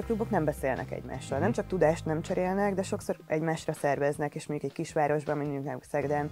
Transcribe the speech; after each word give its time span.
A 0.00 0.04
klubok 0.04 0.30
nem 0.30 0.44
beszélnek 0.44 0.90
egymással, 0.90 1.38
nem 1.38 1.52
csak 1.52 1.66
tudást 1.66 2.04
nem 2.04 2.22
cserélnek, 2.22 2.74
de 2.74 2.82
sokszor 2.82 3.16
egymásra 3.26 3.72
szerveznek, 3.72 4.34
és 4.34 4.46
mondjuk 4.46 4.70
egy 4.70 4.76
kisvárosban, 4.76 5.36
mondjuk 5.36 5.84
Szegeden, 5.84 6.30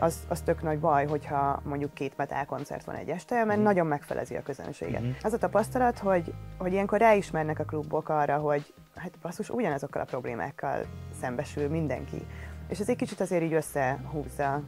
az, 0.00 0.24
az 0.28 0.40
tök 0.40 0.62
nagy 0.62 0.78
baj, 0.78 1.06
hogyha 1.06 1.62
mondjuk 1.64 1.94
két 1.94 2.16
metal 2.16 2.44
koncert 2.44 2.84
van 2.84 2.94
egy 2.94 3.08
este, 3.08 3.44
mert 3.44 3.60
mm. 3.60 3.62
nagyon 3.62 3.86
megfelezi 3.86 4.36
a 4.36 4.42
közönséget. 4.42 5.02
Mm. 5.02 5.10
Az 5.22 5.32
a 5.32 5.38
tapasztalat, 5.38 5.98
hogy, 5.98 6.34
hogy 6.58 6.72
ilyenkor 6.72 6.98
ráismernek 6.98 7.58
a 7.58 7.64
klubok 7.64 8.08
arra, 8.08 8.38
hogy 8.38 8.74
hát 8.94 9.18
basszus, 9.22 9.50
ugyanazokkal 9.50 10.02
a 10.02 10.04
problémákkal 10.04 10.86
szembesül 11.20 11.68
mindenki. 11.68 12.26
És 12.68 12.80
ez 12.80 12.88
egy 12.88 12.96
kicsit 12.96 13.20
azért 13.20 13.42
így 13.42 13.52
összehúzza 13.52 14.62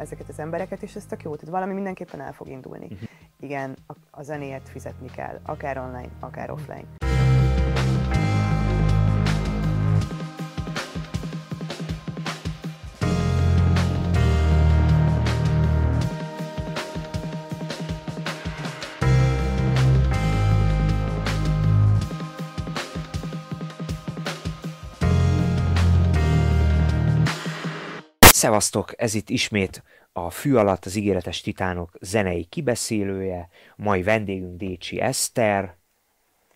ezeket 0.00 0.28
az 0.28 0.38
embereket, 0.38 0.82
és 0.82 0.94
ez 0.94 1.06
tök 1.06 1.22
jó, 1.22 1.34
tehát 1.34 1.54
valami 1.54 1.72
mindenképpen 1.72 2.20
el 2.20 2.32
fog 2.32 2.48
indulni. 2.48 2.86
Mm-hmm. 2.86 3.04
Igen, 3.40 3.76
a, 3.86 3.92
a 4.10 4.22
zenéért 4.22 4.68
fizetni 4.68 5.10
kell, 5.10 5.40
akár 5.44 5.78
online, 5.78 6.10
akár 6.20 6.50
offline. 6.50 7.09
Szevasztok, 28.40 28.92
ez 28.96 29.14
itt 29.14 29.30
ismét 29.30 29.82
a 30.12 30.30
Fű 30.30 30.54
alatt 30.54 30.84
az 30.84 30.96
ígéretes 30.96 31.40
titánok 31.40 31.90
zenei 32.00 32.44
kibeszélője, 32.44 33.48
mai 33.76 34.02
vendégünk 34.02 34.56
Décsi 34.56 35.00
Eszter. 35.00 35.76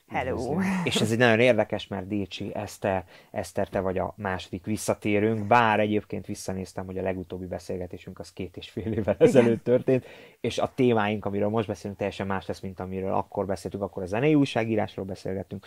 Hello! 0.09 0.60
És 0.84 1.01
ez 1.01 1.10
egy 1.10 1.19
nagyon 1.19 1.41
érdekes, 1.41 1.87
mert 1.87 2.09
Décsi 2.09 2.55
Eszter, 2.55 3.05
Eszter, 3.30 3.69
te 3.69 3.80
vagy 3.80 3.98
a 3.98 4.15
második 4.16 4.65
visszatérünk, 4.65 5.46
bár 5.46 5.80
egyébként 5.80 6.27
visszanéztem, 6.27 6.87
hogy 6.87 6.99
a 6.99 7.02
legutóbbi 7.02 7.46
beszélgetésünk 7.46 8.18
az 8.18 8.32
két 8.32 8.57
és 8.57 8.71
fél 8.71 8.93
évvel 8.93 9.16
ezelőtt 9.18 9.65
történt, 9.65 10.07
és 10.40 10.59
a 10.59 10.73
témáink, 10.74 11.24
amiről 11.24 11.49
most 11.49 11.68
beszélünk, 11.68 11.99
teljesen 11.99 12.27
más 12.27 12.46
lesz, 12.46 12.60
mint 12.60 12.80
amiről 12.80 13.12
akkor 13.12 13.46
beszéltünk, 13.46 13.82
akkor 13.82 14.02
a 14.02 14.07
zenei 14.07 14.35
újságírásról 14.35 15.05
beszélgettünk, 15.05 15.66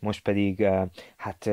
most 0.00 0.22
pedig 0.22 0.68
hát 1.16 1.50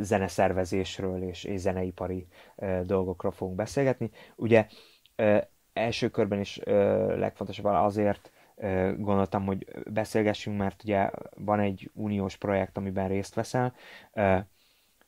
zeneszervezésről 0.00 1.22
és, 1.22 1.44
és 1.44 1.60
zeneipari 1.60 2.26
dolgokról 2.82 3.32
fogunk 3.32 3.56
beszélgetni. 3.56 4.10
Ugye 4.36 4.66
első 5.72 6.08
körben 6.08 6.40
is 6.40 6.60
legfontosabb 7.16 7.64
azért 7.64 8.30
gondoltam, 8.96 9.46
hogy 9.46 9.66
beszélgessünk, 9.86 10.58
mert 10.58 10.82
ugye 10.82 11.10
van 11.36 11.60
egy 11.60 11.90
uniós 11.94 12.36
projekt, 12.36 12.76
amiben 12.76 13.08
részt 13.08 13.34
veszel, 13.34 13.74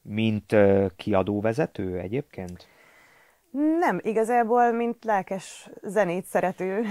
mint 0.02 0.56
kiadóvezető 0.96 1.98
egyébként? 1.98 2.66
Nem, 3.78 3.98
igazából, 4.02 4.72
mint 4.72 5.04
lelkes 5.04 5.70
zenét 5.82 6.24
szerető 6.24 6.84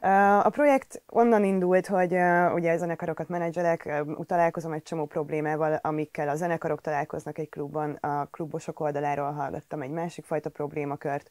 A 0.00 0.48
projekt 0.48 1.02
onnan 1.08 1.44
indult, 1.44 1.86
hogy 1.86 2.12
ugye 2.54 2.72
a 2.72 2.76
zenekarokat 2.76 3.28
menedzselek, 3.28 4.02
találkozom 4.26 4.72
egy 4.72 4.82
csomó 4.82 5.06
problémával, 5.06 5.78
amikkel 5.82 6.28
a 6.28 6.34
zenekarok 6.34 6.80
találkoznak 6.80 7.38
egy 7.38 7.48
klubban. 7.48 7.90
A 7.90 8.24
klubosok 8.30 8.80
oldaláról 8.80 9.32
hallgattam 9.32 9.82
egy 9.82 9.90
másik 9.90 10.24
fajta 10.24 10.50
problémakört 10.50 11.28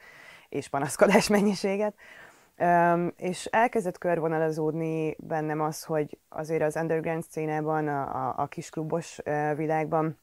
és 0.50 0.70
panaszkodás 0.70 1.28
mennyiséget. 1.36 1.94
és 3.18 3.46
elkezdett 3.46 3.98
körvonalazódni 3.98 5.16
bennem 5.20 5.62
az, 5.62 5.84
hogy 5.84 6.18
azért 6.30 6.64
az 6.64 6.76
underground 6.76 7.24
szcénában, 7.24 7.88
a, 7.88 8.28
a, 8.28 8.34
a 8.38 8.46
kisklubos 8.46 9.20
világban 9.56 10.20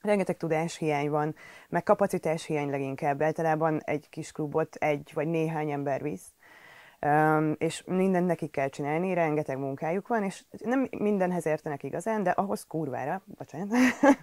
rengeteg 0.00 0.36
tudáshiány 0.36 1.10
van, 1.10 1.34
meg 1.68 1.82
kapacitáshiány 1.82 2.70
leginkább. 2.70 3.22
Általában 3.22 3.80
egy 3.84 4.08
kis 4.10 4.32
klubot 4.32 4.74
egy 4.74 5.10
vagy 5.14 5.26
néhány 5.26 5.70
ember 5.70 6.02
visz, 6.02 6.33
Um, 6.33 6.33
és 7.58 7.82
mindent 7.86 8.26
nekik 8.26 8.50
kell 8.50 8.68
csinálni, 8.68 9.14
rengeteg 9.14 9.58
munkájuk 9.58 10.08
van, 10.08 10.22
és 10.22 10.44
nem 10.58 10.88
mindenhez 10.98 11.46
értenek 11.46 11.82
igazán, 11.82 12.22
de 12.22 12.30
ahhoz 12.30 12.66
kurvára, 12.66 13.22
bocsánat, 13.38 13.68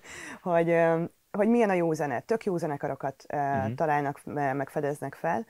hogy, 0.42 0.76
hogy 1.32 1.48
milyen 1.48 1.70
a 1.70 1.74
jó 1.74 1.94
zene. 1.94 2.20
Tök 2.20 2.44
jó 2.44 2.58
zenekarokat 2.58 3.26
uh, 3.34 3.40
uh-huh. 3.40 3.74
találnak, 3.74 4.22
meg 4.26 4.70
fedeznek 4.70 5.16
fel, 5.16 5.46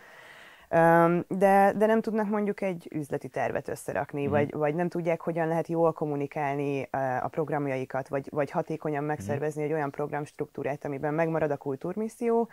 de, 1.28 1.74
de 1.76 1.86
nem 1.86 2.02
tudnak 2.02 2.30
mondjuk 2.30 2.62
egy 2.62 2.88
üzleti 2.92 3.28
tervet 3.28 3.68
összerakni, 3.68 4.26
uh-huh. 4.26 4.38
vagy, 4.38 4.54
vagy 4.54 4.76
nem 4.76 4.90
tudják, 4.90 5.22
hogyan 5.22 5.48
lehet 5.48 5.68
jól 5.68 5.94
kommunikálni 5.94 6.88
a 7.22 7.28
programjaikat, 7.28 8.08
vagy, 8.08 8.28
vagy 8.30 8.52
hatékonyan 8.52 9.04
megszervezni 9.04 9.62
uh-huh. 9.62 9.66
egy 9.66 9.74
olyan 9.74 9.92
programstruktúrát, 9.92 10.86
amiben 10.86 11.14
megmarad 11.14 11.52
a 11.52 11.58
kultúrmisszió, 11.58 12.50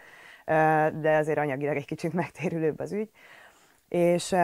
de 1.00 1.16
azért 1.16 1.38
anyagilag 1.38 1.76
egy 1.76 1.86
kicsit 1.86 2.12
megtérülőbb 2.12 2.80
az 2.80 2.92
ügy. 2.92 3.10
És 3.88 4.34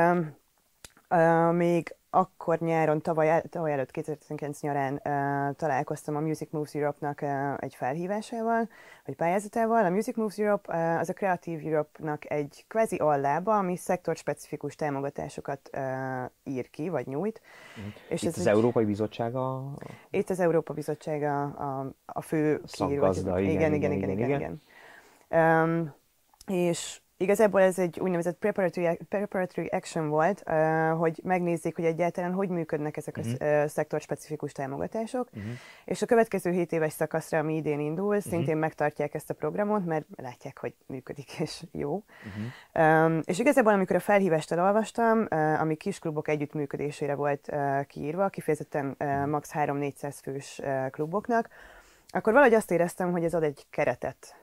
uh, 1.08 1.52
még 1.52 1.94
akkor 2.14 2.58
nyáron, 2.58 3.00
tavaly, 3.00 3.42
tavaly 3.50 3.72
előtt, 3.72 3.90
2019 3.90 4.60
nyarán 4.60 4.92
uh, 4.92 5.56
találkoztam 5.56 6.16
a 6.16 6.20
Music 6.20 6.48
Moves 6.50 6.74
Europe-nak 6.74 7.22
uh, 7.22 7.54
egy 7.58 7.74
felhívásával, 7.74 8.68
vagy 9.04 9.16
pályázatával. 9.16 9.84
A 9.84 9.90
Music 9.90 10.16
Moves 10.16 10.38
Europe 10.38 10.76
uh, 10.76 10.98
az 10.98 11.08
a 11.08 11.12
Creative 11.12 11.62
Europe-nak 11.62 12.30
egy 12.30 12.64
kvázi 12.68 12.96
allába, 12.96 13.58
ami 13.58 13.76
szektorspecifikus 13.76 14.74
támogatásokat 14.74 15.70
uh, 15.72 16.30
ír 16.54 16.70
ki, 16.70 16.88
vagy 16.88 17.06
nyújt. 17.06 17.40
Mm. 17.80 17.88
És 18.08 18.22
Itt 18.22 18.28
ez 18.28 18.38
az 18.38 18.46
egy... 18.46 18.52
Európai 18.52 18.84
Bizottsága? 18.84 19.72
Itt 20.10 20.30
az 20.30 20.40
Európa 20.40 20.72
Bizottsága 20.72 21.42
a, 21.42 21.92
a 22.06 22.20
fő 22.20 22.60
Szakgazda, 22.64 23.40
igen, 23.40 23.52
igen, 23.52 23.72
igen, 23.72 23.92
igen, 23.92 24.10
igen, 24.10 24.10
igen, 24.10 24.28
igen. 24.28 24.60
igen. 25.28 25.62
Um, 25.62 25.94
és 26.46 27.00
Igazából 27.24 27.60
ez 27.60 27.78
egy 27.78 28.00
úgynevezett 28.00 28.38
preparatory, 28.38 28.98
preparatory 29.08 29.66
action 29.66 30.08
volt, 30.08 30.42
hogy 30.98 31.20
megnézzék, 31.22 31.76
hogy 31.76 31.84
egyáltalán 31.84 32.32
hogy 32.32 32.48
működnek 32.48 32.96
ezek 32.96 33.16
uh-huh. 33.16 33.34
a 33.40 33.62
uh, 33.62 33.66
szektorspecifikus 33.66 34.52
támogatások, 34.52 35.28
uh-huh. 35.32 35.52
és 35.84 36.02
a 36.02 36.06
következő 36.06 36.50
7 36.50 36.72
éves 36.72 36.92
szakaszra, 36.92 37.38
ami 37.38 37.56
idén 37.56 37.80
indul, 37.80 38.06
uh-huh. 38.06 38.22
szintén 38.22 38.56
megtartják 38.56 39.14
ezt 39.14 39.30
a 39.30 39.34
programot, 39.34 39.84
mert 39.84 40.06
látják, 40.16 40.58
hogy 40.58 40.74
működik 40.86 41.38
és 41.44 41.62
jó. 41.72 42.02
Uh-huh. 42.72 43.04
Um, 43.06 43.20
és 43.24 43.38
igazából, 43.38 43.72
amikor 43.72 43.96
a 43.96 44.00
felhívást 44.00 44.52
elolvastam, 44.52 45.26
uh, 45.30 45.60
ami 45.60 45.74
kisklubok 45.74 46.28
együttműködésére 46.28 47.14
volt 47.14 47.48
uh, 47.52 47.86
kiírva, 47.86 48.28
kifejezetten 48.28 48.96
uh, 48.98 49.26
max. 49.26 49.50
3-400 49.54 50.14
fős 50.22 50.60
uh, 50.62 50.90
kluboknak, 50.90 51.48
akkor 52.14 52.32
valahogy 52.32 52.54
azt 52.54 52.70
éreztem, 52.70 53.12
hogy 53.12 53.24
ez 53.24 53.34
ad 53.34 53.42
egy 53.42 53.66
keretet 53.70 54.36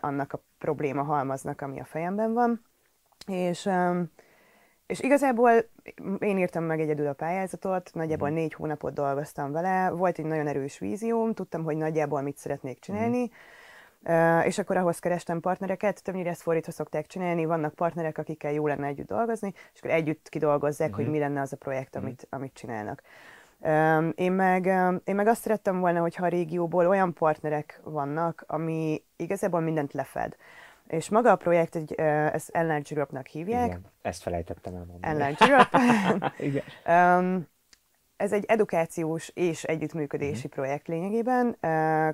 annak 0.00 0.32
a 0.32 0.42
probléma 0.58 1.02
halmaznak, 1.02 1.60
ami 1.60 1.80
a 1.80 1.84
fejemben 1.84 2.32
van. 2.32 2.64
És, 3.26 3.68
és 4.86 5.00
igazából 5.00 5.50
én 6.18 6.38
írtam 6.38 6.64
meg 6.64 6.80
egyedül 6.80 7.06
a 7.06 7.12
pályázatot, 7.12 7.90
nagyjából 7.94 8.28
mhm. 8.28 8.36
négy 8.36 8.54
hónapot 8.54 8.94
dolgoztam 8.94 9.52
vele, 9.52 9.90
volt 9.90 10.18
egy 10.18 10.24
nagyon 10.24 10.46
erős 10.46 10.78
vízióm, 10.78 11.34
tudtam, 11.34 11.64
hogy 11.64 11.76
nagyjából 11.76 12.20
mit 12.20 12.36
szeretnék 12.36 12.78
csinálni, 12.78 13.20
mm. 13.22 13.30
Uh, 14.08 14.46
és 14.46 14.58
akkor 14.58 14.76
ahhoz 14.76 14.98
kerestem 14.98 15.40
partnereket, 15.40 16.02
többnyire 16.02 16.30
ezt 16.30 16.42
fordítva 16.42 16.72
szokták 16.72 17.06
csinálni, 17.06 17.44
vannak 17.44 17.74
partnerek, 17.74 18.18
akikkel 18.18 18.52
jó 18.52 18.66
lenne 18.66 18.86
együtt 18.86 19.06
dolgozni, 19.06 19.52
és 19.72 19.78
akkor 19.78 19.90
együtt 19.90 20.28
kidolgozzák, 20.28 20.88
mm-hmm. 20.88 20.96
hogy 20.96 21.08
mi 21.10 21.18
lenne 21.18 21.40
az 21.40 21.52
a 21.52 21.56
projekt, 21.56 21.96
amit, 21.96 22.26
amit 22.30 22.54
csinálnak. 22.54 23.02
Én 24.14 24.32
meg, 24.32 24.66
én 25.04 25.14
meg 25.14 25.26
azt 25.26 25.40
szerettem 25.40 25.80
volna, 25.80 26.00
hogyha 26.00 26.24
a 26.24 26.28
régióból 26.28 26.86
olyan 26.86 27.12
partnerek 27.12 27.80
vannak, 27.84 28.44
ami 28.46 29.02
igazából 29.16 29.60
mindent 29.60 29.92
lefed. 29.92 30.36
És 30.86 31.08
maga 31.08 31.30
a 31.30 31.36
projekt, 31.36 31.74
egy, 31.74 31.92
ezt 31.94 32.48
Enlarge 32.50 32.94
Europe-nak 32.94 33.26
hívják. 33.26 33.66
Igen, 33.66 33.84
ezt 34.02 34.22
felejtettem 34.22 34.74
elmondani. 34.74 35.12
Enlarge 35.12 35.44
Europe. 35.46 36.32
Igen. 36.38 36.64
um, 37.18 37.48
ez 38.16 38.32
egy 38.32 38.44
edukációs 38.44 39.30
és 39.34 39.64
együttműködési 39.64 40.36
uh-huh. 40.36 40.52
projekt 40.52 40.88
lényegében. 40.88 41.56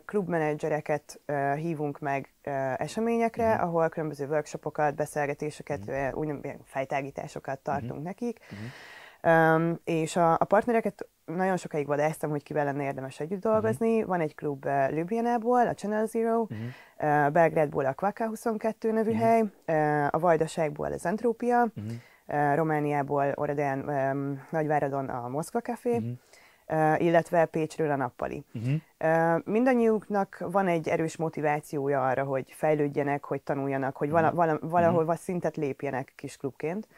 Klubmenedzsereket 0.05 1.21
uh, 1.27 1.55
hívunk 1.55 1.99
meg 1.99 2.33
uh, 2.45 2.81
eseményekre, 2.81 3.53
uh-huh. 3.53 3.69
ahol 3.69 3.89
különböző 3.89 4.27
workshopokat, 4.27 4.95
beszélgetéseket, 4.95 5.81
uh-huh. 5.87 6.19
úgymond 6.19 6.57
fejtágításokat 6.65 7.59
tartunk 7.59 7.91
uh-huh. 7.91 8.05
nekik. 8.05 8.39
Uh-huh 8.43 8.67
Um, 9.27 9.81
és 9.85 10.17
a, 10.17 10.33
a 10.33 10.45
partnereket 10.45 11.09
nagyon 11.25 11.57
sokáig 11.57 11.87
vadáztam, 11.87 12.31
hogy 12.31 12.43
kivel 12.43 12.65
lenne 12.65 12.85
érdemes 12.85 13.21
együtt 13.21 13.41
dolgozni. 13.41 13.95
Uh-huh. 13.95 14.09
Van 14.09 14.21
egy 14.21 14.35
klub 14.35 14.65
uh, 14.65 14.93
Ljubljanából, 14.93 15.67
a 15.67 15.75
Channel 15.75 16.07
Zero, 16.07 16.41
uh-huh. 16.41 16.59
uh, 17.27 17.31
Belgrádból 17.31 17.85
a 17.85 17.93
Kvaka 17.93 18.27
22 18.27 18.93
nevű 18.93 19.11
uh-huh. 19.11 19.27
hely, 19.27 19.41
uh, 19.41 20.07
a 20.11 20.19
Vajdaságból 20.19 20.93
az 20.93 21.07
Entrópia, 21.07 21.63
uh-huh. 21.63 21.93
uh, 22.27 22.57
Romániából, 22.57 23.33
Oradán, 23.35 23.89
um, 23.89 24.47
Nagyváradon 24.51 25.09
a 25.09 25.29
Moszkva 25.29 25.61
Café, 25.61 25.97
uh-huh. 25.97 26.11
Uh, 26.69 27.03
illetve 27.03 27.45
Pécsről 27.45 27.91
a 27.91 27.97
nappali. 27.97 28.45
Uh-huh. 28.55 28.75
Uh, 29.01 29.41
mindannyiuknak 29.45 30.45
van 30.51 30.69
egy 30.69 30.89
erős 30.89 31.17
motivációja 31.17 32.07
arra, 32.07 32.25
hogy 32.25 32.53
fejlődjenek, 32.53 33.25
hogy 33.25 33.43
tanuljanak, 33.43 33.97
hogy 33.97 34.11
vala, 34.11 34.33
vala, 34.33 34.59
valahol 34.61 35.03
uh-huh. 35.03 35.17
szintet 35.17 35.57
lépjenek 35.57 36.13
kisklubként. 36.17 36.89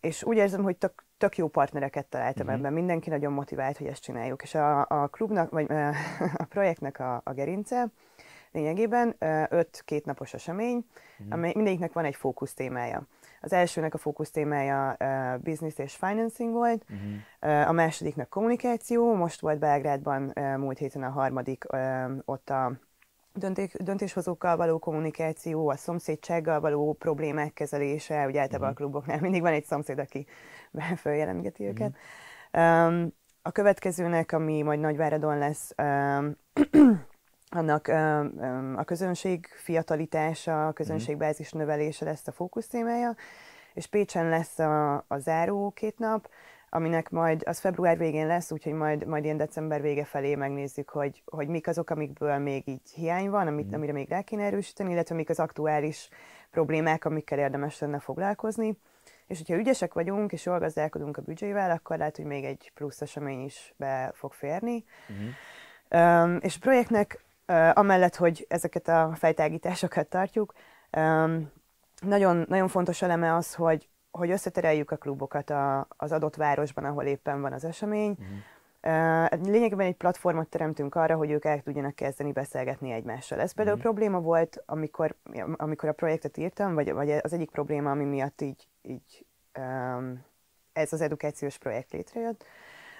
És 0.00 0.24
úgy 0.24 0.36
érzem, 0.36 0.62
hogy 0.62 0.76
tök, 0.76 1.04
tök 1.18 1.36
jó 1.36 1.48
partnereket 1.48 2.06
találtam 2.06 2.46
uh-huh. 2.46 2.60
ebben, 2.60 2.72
mindenki 2.72 3.10
nagyon 3.10 3.32
motivált, 3.32 3.76
hogy 3.76 3.86
ezt 3.86 4.02
csináljuk, 4.02 4.42
és 4.42 4.54
a, 4.54 4.86
a 4.88 5.06
klubnak, 5.06 5.50
vagy 5.50 5.66
a 6.34 6.44
projektnek 6.48 6.98
a, 6.98 7.20
a 7.24 7.32
gerince 7.32 7.90
lényegében 8.52 9.16
öt 9.48 9.82
kétnapos 9.84 10.34
esemény, 10.34 10.86
uh-huh. 11.18 11.34
amely 11.34 11.52
mindegyiknek 11.54 11.92
van 11.92 12.04
egy 12.04 12.16
fókusz 12.16 12.54
témája. 12.54 13.06
Az 13.40 13.52
elsőnek 13.52 13.94
a 13.94 13.98
fókusz 13.98 14.30
témája 14.30 14.96
uh, 15.00 15.40
business 15.40 15.78
és 15.78 15.94
financing 15.94 16.52
volt, 16.52 16.84
uh-huh. 16.90 17.60
uh, 17.62 17.68
a 17.68 17.72
másodiknak 17.72 18.28
kommunikáció, 18.28 19.14
most 19.14 19.40
volt 19.40 19.58
Belgrádban 19.58 20.32
uh, 20.34 20.56
múlt 20.56 20.78
héten 20.78 21.02
a 21.02 21.10
harmadik, 21.10 21.64
uh, 21.72 22.10
ott 22.24 22.50
a 22.50 22.72
döntéshozókkal 23.78 24.56
való 24.56 24.78
kommunikáció, 24.78 25.68
a 25.68 25.76
szomszédsággal 25.76 26.60
való 26.60 26.92
problémák 26.92 27.52
kezelése, 27.52 28.26
ugye 28.26 28.40
általában 28.40 28.70
uh-huh. 28.70 28.86
a 28.86 28.90
kluboknál 28.90 29.20
mindig 29.20 29.40
van 29.40 29.52
egy 29.52 29.64
szomszéd, 29.64 29.98
aki 29.98 30.26
feljelentgeti 30.96 31.68
uh-huh. 31.68 31.78
őket. 31.78 31.96
Um, 32.52 33.12
a 33.42 33.50
következőnek, 33.50 34.32
ami 34.32 34.62
majd 34.62 34.80
Nagyváradon 34.80 35.38
lesz, 35.38 35.74
um, 35.82 36.36
annak 37.50 37.88
um, 37.88 38.74
a 38.76 38.84
közönség 38.84 39.46
fiatalitása, 39.46 40.66
a 40.66 40.72
közönségbázis 40.72 41.52
növelése 41.52 42.04
lesz 42.04 42.26
a 42.26 42.32
fókusz 42.32 42.66
témája, 42.66 43.14
és 43.74 43.86
Pécsen 43.86 44.28
lesz 44.28 44.58
a, 44.58 44.94
a 45.08 45.18
záró 45.18 45.70
két 45.70 45.98
nap, 45.98 46.28
aminek 46.74 47.10
majd 47.10 47.42
az 47.46 47.58
február 47.58 47.98
végén 47.98 48.26
lesz, 48.26 48.50
úgyhogy 48.50 48.72
majd, 48.72 49.06
majd 49.06 49.24
ilyen 49.24 49.36
december 49.36 49.80
vége 49.80 50.04
felé 50.04 50.34
megnézzük, 50.34 50.88
hogy, 50.88 51.22
hogy 51.26 51.48
mik 51.48 51.68
azok, 51.68 51.90
amikből 51.90 52.38
még 52.38 52.68
így 52.68 52.90
hiány 52.94 53.30
van, 53.30 53.46
amit, 53.46 53.66
mm. 53.66 53.74
amire 53.74 53.92
még 53.92 54.08
rá 54.08 54.22
kéne 54.22 54.42
erősíteni, 54.42 54.92
illetve 54.92 55.14
mik 55.14 55.28
az 55.28 55.38
aktuális 55.38 56.08
problémák, 56.50 57.04
amikkel 57.04 57.38
érdemes 57.38 57.78
lenne 57.78 57.98
foglalkozni. 57.98 58.78
És 59.26 59.38
hogyha 59.38 59.56
ügyesek 59.56 59.94
vagyunk, 59.94 60.32
és 60.32 60.44
jól 60.44 60.58
gazdálkodunk 60.58 61.16
a 61.16 61.22
büdzsével, 61.22 61.70
akkor 61.70 61.98
lehet, 61.98 62.16
hogy 62.16 62.24
még 62.24 62.44
egy 62.44 62.70
plusz 62.74 63.00
esemény 63.00 63.44
is 63.44 63.74
be 63.76 64.10
fog 64.14 64.32
férni. 64.32 64.84
Mm. 65.12 65.26
Um, 66.00 66.38
és 66.40 66.56
a 66.56 66.60
projektnek, 66.60 67.24
uh, 67.48 67.78
amellett, 67.78 68.16
hogy 68.16 68.46
ezeket 68.48 68.88
a 68.88 69.12
fejtágításokat 69.14 70.06
tartjuk, 70.06 70.52
um, 70.96 71.50
nagyon, 72.00 72.44
nagyon 72.48 72.68
fontos 72.68 73.02
eleme 73.02 73.34
az, 73.34 73.54
hogy, 73.54 73.88
hogy 74.18 74.30
összetereljük 74.30 74.90
a 74.90 74.96
klubokat 74.96 75.50
a, 75.50 75.86
az 75.96 76.12
adott 76.12 76.36
városban, 76.36 76.84
ahol 76.84 77.04
éppen 77.04 77.40
van 77.40 77.52
az 77.52 77.64
esemény. 77.64 78.10
Uh-huh. 78.10 78.36
Uh, 78.86 79.46
lényegében 79.46 79.86
egy 79.86 79.96
platformot 79.96 80.48
teremtünk 80.48 80.94
arra, 80.94 81.16
hogy 81.16 81.30
ők 81.30 81.44
el 81.44 81.60
tudjanak 81.60 81.94
kezdeni 81.94 82.32
beszélgetni 82.32 82.90
egymással. 82.90 83.40
Ez 83.40 83.52
például 83.52 83.76
uh-huh. 83.76 83.92
probléma 83.92 84.20
volt, 84.20 84.62
amikor, 84.66 85.16
amikor 85.56 85.88
a 85.88 85.92
projektet 85.92 86.36
írtam, 86.36 86.74
vagy, 86.74 86.92
vagy 86.92 87.10
az 87.10 87.32
egyik 87.32 87.50
probléma, 87.50 87.90
ami 87.90 88.04
miatt 88.04 88.40
így, 88.40 88.68
így 88.82 89.26
um, 89.58 90.24
ez 90.72 90.92
az 90.92 91.00
edukációs 91.00 91.58
projekt 91.58 91.92
létrejött, 91.92 92.44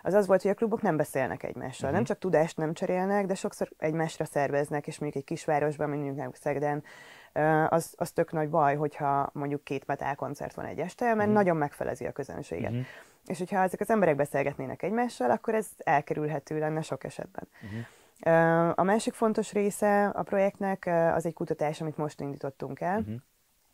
az 0.02 0.14
az 0.14 0.26
volt, 0.26 0.42
hogy 0.42 0.50
a 0.50 0.54
klubok 0.54 0.82
nem 0.82 0.96
beszélnek 0.96 1.42
egymással. 1.42 1.88
Uh-huh. 1.88 1.94
Nem 1.94 2.04
csak 2.04 2.18
tudást 2.18 2.56
nem 2.56 2.74
cserélnek, 2.74 3.26
de 3.26 3.34
sokszor 3.34 3.68
egymásra 3.78 4.24
szerveznek, 4.24 4.86
és 4.86 4.98
mondjuk 4.98 5.22
egy 5.22 5.28
kisvárosban, 5.36 5.88
mondjuk 5.88 6.36
Szegeden, 6.36 6.82
az, 7.68 7.94
az 7.96 8.10
tök 8.10 8.32
nagy 8.32 8.48
baj, 8.48 8.76
hogyha 8.76 9.30
mondjuk 9.32 9.64
két 9.64 9.86
metal 9.86 10.14
koncert 10.14 10.54
van 10.54 10.64
egy 10.64 10.78
este, 10.78 11.04
mert 11.04 11.18
uh-huh. 11.18 11.34
nagyon 11.34 11.56
megfelezi 11.56 12.06
a 12.06 12.12
közönséget. 12.12 12.70
Uh-huh. 12.70 12.86
És 13.26 13.38
hogyha 13.38 13.62
ezek 13.62 13.80
az 13.80 13.90
emberek 13.90 14.16
beszélgetnének 14.16 14.82
egymással, 14.82 15.30
akkor 15.30 15.54
ez 15.54 15.66
elkerülhető 15.78 16.58
lenne 16.58 16.80
sok 16.80 17.04
esetben. 17.04 17.48
Uh-huh. 17.62 18.72
A 18.74 18.82
másik 18.82 19.14
fontos 19.14 19.52
része 19.52 20.06
a 20.06 20.22
projektnek 20.22 20.90
az 21.14 21.26
egy 21.26 21.34
kutatás, 21.34 21.80
amit 21.80 21.96
most 21.96 22.20
indítottunk 22.20 22.80
el. 22.80 22.98
Uh-huh. 22.98 23.14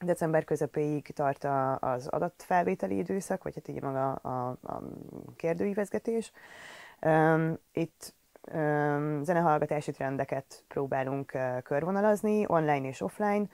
December 0.05 0.45
közepéig 0.45 1.07
tart 1.15 1.45
a, 1.45 1.79
az 1.79 2.07
adatfelvételi 2.07 2.97
időszak, 2.97 3.43
vagy 3.43 3.55
hát 3.55 3.69
így 3.69 3.83
maga 3.83 4.13
a, 4.13 4.49
a 4.49 4.83
kérdőívezgetés. 5.37 6.33
Itt 7.73 8.15
zenehallgatási 9.23 9.91
trendeket 9.91 10.65
próbálunk 10.69 11.39
körvonalazni, 11.63 12.45
online 12.47 12.89
és 12.89 13.01
offline. 13.01 13.47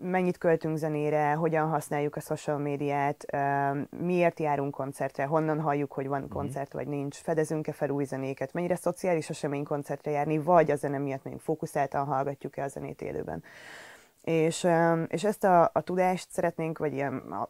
Mennyit 0.00 0.38
költünk 0.38 0.76
zenére, 0.76 1.32
hogyan 1.32 1.68
használjuk 1.68 2.16
a 2.16 2.20
social 2.20 2.58
médiát, 2.58 3.24
miért 3.90 4.40
járunk 4.40 4.74
koncertre, 4.74 5.24
honnan 5.24 5.60
halljuk, 5.60 5.92
hogy 5.92 6.06
van 6.06 6.20
mhm. 6.20 6.32
koncert 6.32 6.72
vagy 6.72 6.86
nincs, 6.86 7.16
fedezünk-e 7.16 7.72
fel 7.72 7.90
új 7.90 8.04
zenéket, 8.04 8.52
mennyire 8.52 8.76
szociális 8.76 9.30
esemény 9.30 9.64
koncertre 9.64 10.10
járni, 10.10 10.38
vagy 10.38 10.70
a 10.70 10.76
zene 10.76 10.98
miatt 10.98 11.24
még 11.24 11.40
fókuszáltan 11.40 12.04
hallgatjuk-e 12.04 12.62
a 12.62 12.68
zenét 12.68 13.02
élőben. 13.02 13.42
És, 14.22 14.66
és 15.08 15.24
ezt 15.24 15.44
a, 15.44 15.70
a 15.72 15.80
tudást 15.80 16.30
szeretnénk, 16.30 16.78
vagy 16.78 16.92
ilyen, 16.92 17.14
a, 17.16 17.48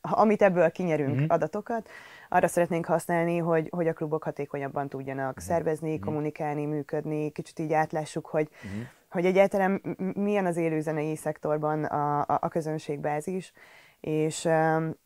amit 0.00 0.42
ebből 0.42 0.70
kinyerünk 0.70 1.14
mm-hmm. 1.14 1.24
adatokat, 1.28 1.88
arra 2.28 2.46
szeretnénk 2.46 2.86
használni, 2.86 3.38
hogy, 3.38 3.68
hogy 3.70 3.88
a 3.88 3.92
klubok 3.92 4.22
hatékonyabban 4.22 4.88
tudjanak 4.88 5.28
uh-huh. 5.28 5.44
szervezni, 5.44 5.90
uh-huh. 5.90 6.04
kommunikálni, 6.04 6.64
működni, 6.64 7.30
kicsit 7.30 7.58
így 7.58 7.72
átlássuk, 7.72 8.26
hogy, 8.26 8.48
uh-huh. 8.64 8.86
hogy 9.10 9.24
egyáltalán 9.24 9.96
milyen 10.14 10.46
az 10.46 10.56
élőzenei 10.56 11.16
szektorban 11.16 11.84
a, 11.84 12.20
a, 12.20 12.38
a 12.40 12.48
közönségbázis, 12.48 13.52
és, 14.00 14.48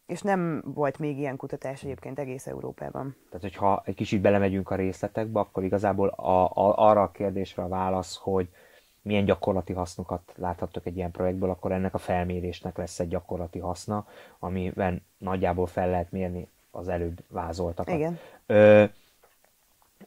és 0.07 0.23
nem 0.23 0.63
volt 0.65 0.99
még 0.99 1.19
ilyen 1.19 1.37
kutatás 1.37 1.83
egyébként 1.83 2.19
egész 2.19 2.47
Európában. 2.47 3.17
Tehát, 3.27 3.41
hogyha 3.41 3.83
egy 3.85 3.95
kicsit 3.95 4.21
belemegyünk 4.21 4.71
a 4.71 4.75
részletekbe, 4.75 5.41
akkor 5.41 5.65
igazából 5.65 6.09
a, 6.09 6.45
a, 6.45 6.89
arra 6.89 7.03
a 7.03 7.11
kérdésre 7.11 7.63
a 7.63 7.69
válasz, 7.69 8.19
hogy 8.23 8.49
milyen 9.03 9.25
gyakorlati 9.25 9.73
hasznokat 9.73 10.33
láthattok 10.37 10.87
egy 10.87 10.97
ilyen 10.97 11.11
projektből, 11.11 11.51
akkor 11.51 11.73
ennek 11.73 11.95
a 11.95 11.99
felmérésnek 11.99 12.77
lesz 12.77 13.01
egy 13.01 13.09
gyakorlati 13.09 13.59
haszna, 13.59 14.07
amiben 14.39 15.03
nagyjából 15.19 15.67
fel 15.67 15.91
lehet 15.91 16.11
mérni 16.11 16.49
az 16.71 16.89
előbb 16.89 17.25
vázoltakat. 17.29 17.95
Igen. 17.95 18.19
Ö, 18.47 18.85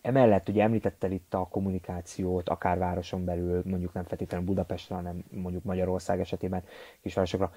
emellett 0.02 0.50
ugye 0.50 0.64
említettel 0.64 1.12
itt 1.12 1.34
a 1.34 1.48
kommunikációt, 1.52 2.50
akár 2.50 2.78
városon 2.78 3.26
belül, 3.26 3.62
mondjuk 3.66 3.94
nem 3.94 4.04
feltétlenül 4.04 4.46
Budapestre, 4.46 4.96
hanem 4.96 5.24
mondjuk 5.32 5.64
Magyarország 5.64 6.20
esetében 6.20 6.64
kisvárosokra. 7.02 7.52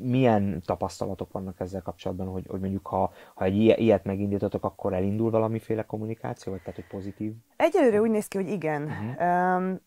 Milyen 0.00 0.62
tapasztalatok 0.64 1.32
vannak 1.32 1.60
ezzel 1.60 1.82
kapcsolatban, 1.82 2.26
hogy, 2.26 2.46
hogy 2.48 2.60
mondjuk 2.60 2.86
ha, 2.86 3.12
ha 3.34 3.44
egy 3.44 3.56
ilyet 3.56 4.04
megindítotok, 4.04 4.64
akkor 4.64 4.92
elindul 4.92 5.30
valamiféle 5.30 5.82
kommunikáció, 5.82 6.52
vagy 6.52 6.60
tehát, 6.60 6.74
hogy 6.74 6.86
pozitív? 6.88 7.32
Egyelőre 7.56 8.00
úgy 8.00 8.10
néz 8.10 8.28
ki, 8.28 8.36
hogy 8.36 8.48
igen. 8.48 8.82
Uh-huh. 8.82 9.56
Um, 9.56 9.80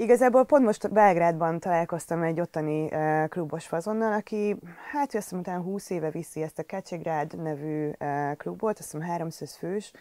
Igazából 0.00 0.44
pont 0.44 0.64
most 0.64 0.92
Belgrádban 0.92 1.60
találkoztam 1.60 2.22
egy 2.22 2.40
ottani 2.40 2.84
uh, 2.84 3.28
klubos 3.28 3.66
fazonnal, 3.66 4.12
aki 4.12 4.56
hát 4.90 5.14
azt 5.14 5.22
hiszem 5.22 5.38
utána 5.38 5.62
20 5.62 5.90
éve 5.90 6.10
viszi 6.10 6.42
ezt 6.42 6.58
a 6.58 6.62
Kecsegrád 6.62 7.42
nevű 7.42 7.88
uh, 7.88 8.36
klubot, 8.36 8.78
azt 8.78 8.92
hiszem 8.92 9.08
300 9.08 9.56
fős, 9.56 9.92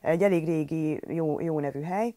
egy 0.00 0.22
elég 0.22 0.44
régi, 0.44 1.00
jó, 1.06 1.40
jó 1.40 1.60
nevű 1.60 1.80
hely, 1.80 2.14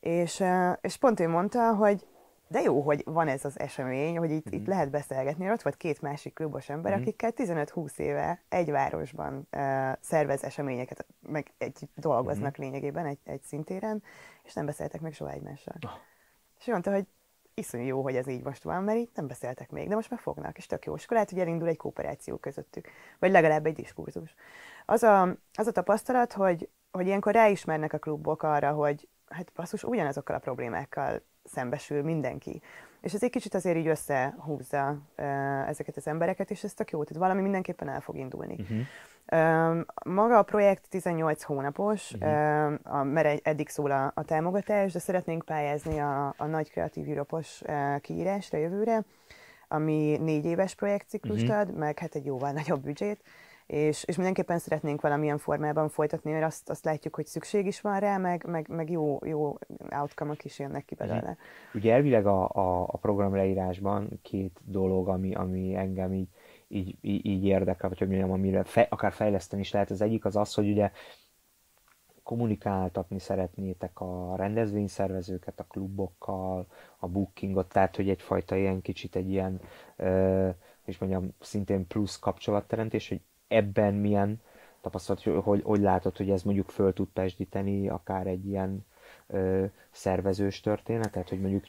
és, 0.00 0.40
uh, 0.40 0.72
és 0.80 0.96
pont 0.96 1.20
ő 1.20 1.28
mondta, 1.28 1.74
hogy 1.74 2.06
de 2.48 2.60
jó, 2.60 2.80
hogy 2.80 3.02
van 3.04 3.28
ez 3.28 3.44
az 3.44 3.58
esemény, 3.58 4.18
hogy 4.18 4.30
itt, 4.30 4.50
mm. 4.50 4.52
itt 4.52 4.60
mhm. 4.60 4.70
lehet 4.70 4.90
beszélgetni. 4.90 5.50
Ott 5.50 5.62
volt 5.62 5.76
két 5.76 6.00
másik 6.00 6.34
klubos 6.34 6.68
ember, 6.68 6.96
mm. 6.96 7.00
akikkel 7.00 7.32
15-20 7.36 7.98
éve 7.98 8.42
egy 8.48 8.70
városban 8.70 9.48
uh, 9.52 9.92
szervez 10.00 10.44
eseményeket, 10.44 11.06
meg 11.28 11.52
egy 11.58 11.88
dolgoznak 11.94 12.58
mm. 12.58 12.62
lényegében 12.62 13.06
egy, 13.06 13.18
egy 13.24 13.42
szintéren, 13.42 14.02
és 14.42 14.54
nem 14.54 14.66
beszéltek 14.66 15.00
meg 15.00 15.12
soha 15.12 15.30
egymással. 15.30 15.74
Oh. 15.86 15.90
És 16.60 16.66
mondta, 16.66 16.92
hogy 16.92 17.06
iszonyú 17.54 17.86
jó, 17.86 18.02
hogy 18.02 18.16
ez 18.16 18.26
így 18.26 18.42
most 18.42 18.62
van, 18.62 18.82
mert 18.82 18.98
itt 18.98 19.16
nem 19.16 19.26
beszéltek 19.26 19.70
még, 19.70 19.88
de 19.88 19.94
most 19.94 20.10
már 20.10 20.20
fognak, 20.20 20.56
és 20.56 20.66
tök 20.66 20.84
jó. 20.84 20.94
És 20.94 21.04
akkor 21.04 21.14
lehet, 21.14 21.30
hogy 21.30 21.40
elindul 21.40 21.68
egy 21.68 21.76
kooperáció 21.76 22.36
közöttük, 22.36 22.88
vagy 23.18 23.30
legalább 23.30 23.66
egy 23.66 23.74
diskurzus. 23.74 24.34
Az 24.86 25.02
a, 25.02 25.22
az 25.54 25.66
a 25.66 25.72
tapasztalat, 25.72 26.32
hogy, 26.32 26.68
hogy 26.90 27.06
ilyenkor 27.06 27.32
ráismernek 27.32 27.92
a 27.92 27.98
klubok 27.98 28.42
arra, 28.42 28.72
hogy 28.72 29.08
hát 29.28 29.52
basszus, 29.54 29.84
ugyanazokkal 29.84 30.36
a 30.36 30.38
problémákkal 30.38 31.22
szembesül 31.44 32.02
mindenki. 32.02 32.62
És 33.00 33.14
ez 33.14 33.22
egy 33.22 33.30
kicsit 33.30 33.54
azért 33.54 33.76
így 33.76 33.86
összehúzza 33.86 34.98
ezeket 35.66 35.96
az 35.96 36.06
embereket, 36.06 36.50
és 36.50 36.64
ez 36.64 36.74
tök 36.74 36.90
jó, 36.90 37.04
tehát 37.04 37.22
valami 37.22 37.40
mindenképpen 37.40 37.88
el 37.88 38.00
fog 38.00 38.16
indulni. 38.16 38.54
Uh-huh. 38.54 38.78
Maga 40.04 40.38
a 40.38 40.42
projekt 40.42 40.88
18 40.88 41.42
hónapos, 41.42 42.12
uh-huh. 42.12 43.04
mert 43.04 43.46
eddig 43.46 43.68
szól 43.68 43.90
a, 43.90 44.12
a 44.14 44.24
támogatás, 44.24 44.92
de 44.92 44.98
szeretnénk 44.98 45.44
pályázni 45.44 45.98
a, 45.98 46.34
a 46.36 46.46
nagy 46.46 46.70
kreatív 46.70 47.08
Europos 47.08 47.62
kiírásra 48.00 48.58
jövőre, 48.58 49.04
ami 49.68 50.16
négy 50.20 50.44
éves 50.44 50.74
projektciklust 50.74 51.42
uh-huh. 51.42 51.58
ad, 51.58 51.74
meg 51.74 51.98
hát 51.98 52.14
egy 52.14 52.24
jóval 52.24 52.52
nagyobb 52.52 52.82
büdzsét, 52.82 53.22
és, 53.66 54.04
és 54.04 54.16
mindenképpen 54.16 54.58
szeretnénk 54.58 55.00
valamilyen 55.00 55.38
formában 55.38 55.88
folytatni, 55.88 56.32
mert 56.32 56.44
azt, 56.44 56.70
azt 56.70 56.84
látjuk, 56.84 57.14
hogy 57.14 57.26
szükség 57.26 57.66
is 57.66 57.80
van 57.80 57.98
rá, 57.98 58.16
meg, 58.16 58.44
meg, 58.46 58.68
meg 58.68 58.90
jó, 58.90 59.18
jó 59.24 59.58
outcome 59.90 60.34
is 60.42 60.58
jönnek 60.58 60.84
ki 60.84 60.94
belőle. 60.94 61.18
Uh-huh. 61.18 61.36
Ugye 61.74 61.92
elvileg 61.92 62.26
a, 62.26 62.48
a, 62.48 62.82
a 62.82 62.96
program 62.96 63.34
leírásban 63.34 64.20
két 64.22 64.60
dolog, 64.64 65.08
ami, 65.08 65.34
ami 65.34 65.74
engem 65.74 66.12
így 66.12 66.28
így, 66.70 66.96
így, 67.00 67.26
így 67.26 67.44
érdekel, 67.44 67.88
vagy 67.88 67.98
hogy 67.98 68.08
mondjam, 68.08 68.30
amire 68.30 68.64
fe, 68.64 68.86
akár 68.90 69.12
fejleszteni 69.12 69.62
is 69.62 69.72
lehet. 69.72 69.90
Az 69.90 70.00
egyik 70.00 70.24
az 70.24 70.36
az, 70.36 70.54
hogy 70.54 70.70
ugye 70.70 70.90
kommunikáltatni 72.22 73.18
szeretnétek 73.18 74.00
a 74.00 74.36
rendezvényszervezőket, 74.36 75.60
a 75.60 75.64
klubokkal, 75.64 76.66
a 76.98 77.08
bookingot, 77.08 77.68
tehát 77.68 77.96
hogy 77.96 78.08
egyfajta 78.08 78.56
ilyen 78.56 78.82
kicsit 78.82 79.16
egy 79.16 79.30
ilyen, 79.30 79.60
és 80.84 80.98
mondjam, 80.98 81.34
szintén 81.40 81.86
plusz 81.86 82.18
kapcsolatteremtés, 82.18 83.08
hogy 83.08 83.20
ebben 83.48 83.94
milyen 83.94 84.40
tapasztalat, 84.80 85.22
hogy, 85.22 85.42
hogy, 85.42 85.62
hogy 85.62 85.80
látod, 85.80 86.16
hogy 86.16 86.30
ez 86.30 86.42
mondjuk 86.42 86.70
föl 86.70 86.92
tud 86.92 87.08
pesdíteni 87.08 87.88
akár 87.88 88.26
egy 88.26 88.46
ilyen 88.46 88.84
szervezős 89.90 90.60
történetet, 90.60 91.28
hogy 91.28 91.40
mondjuk 91.40 91.64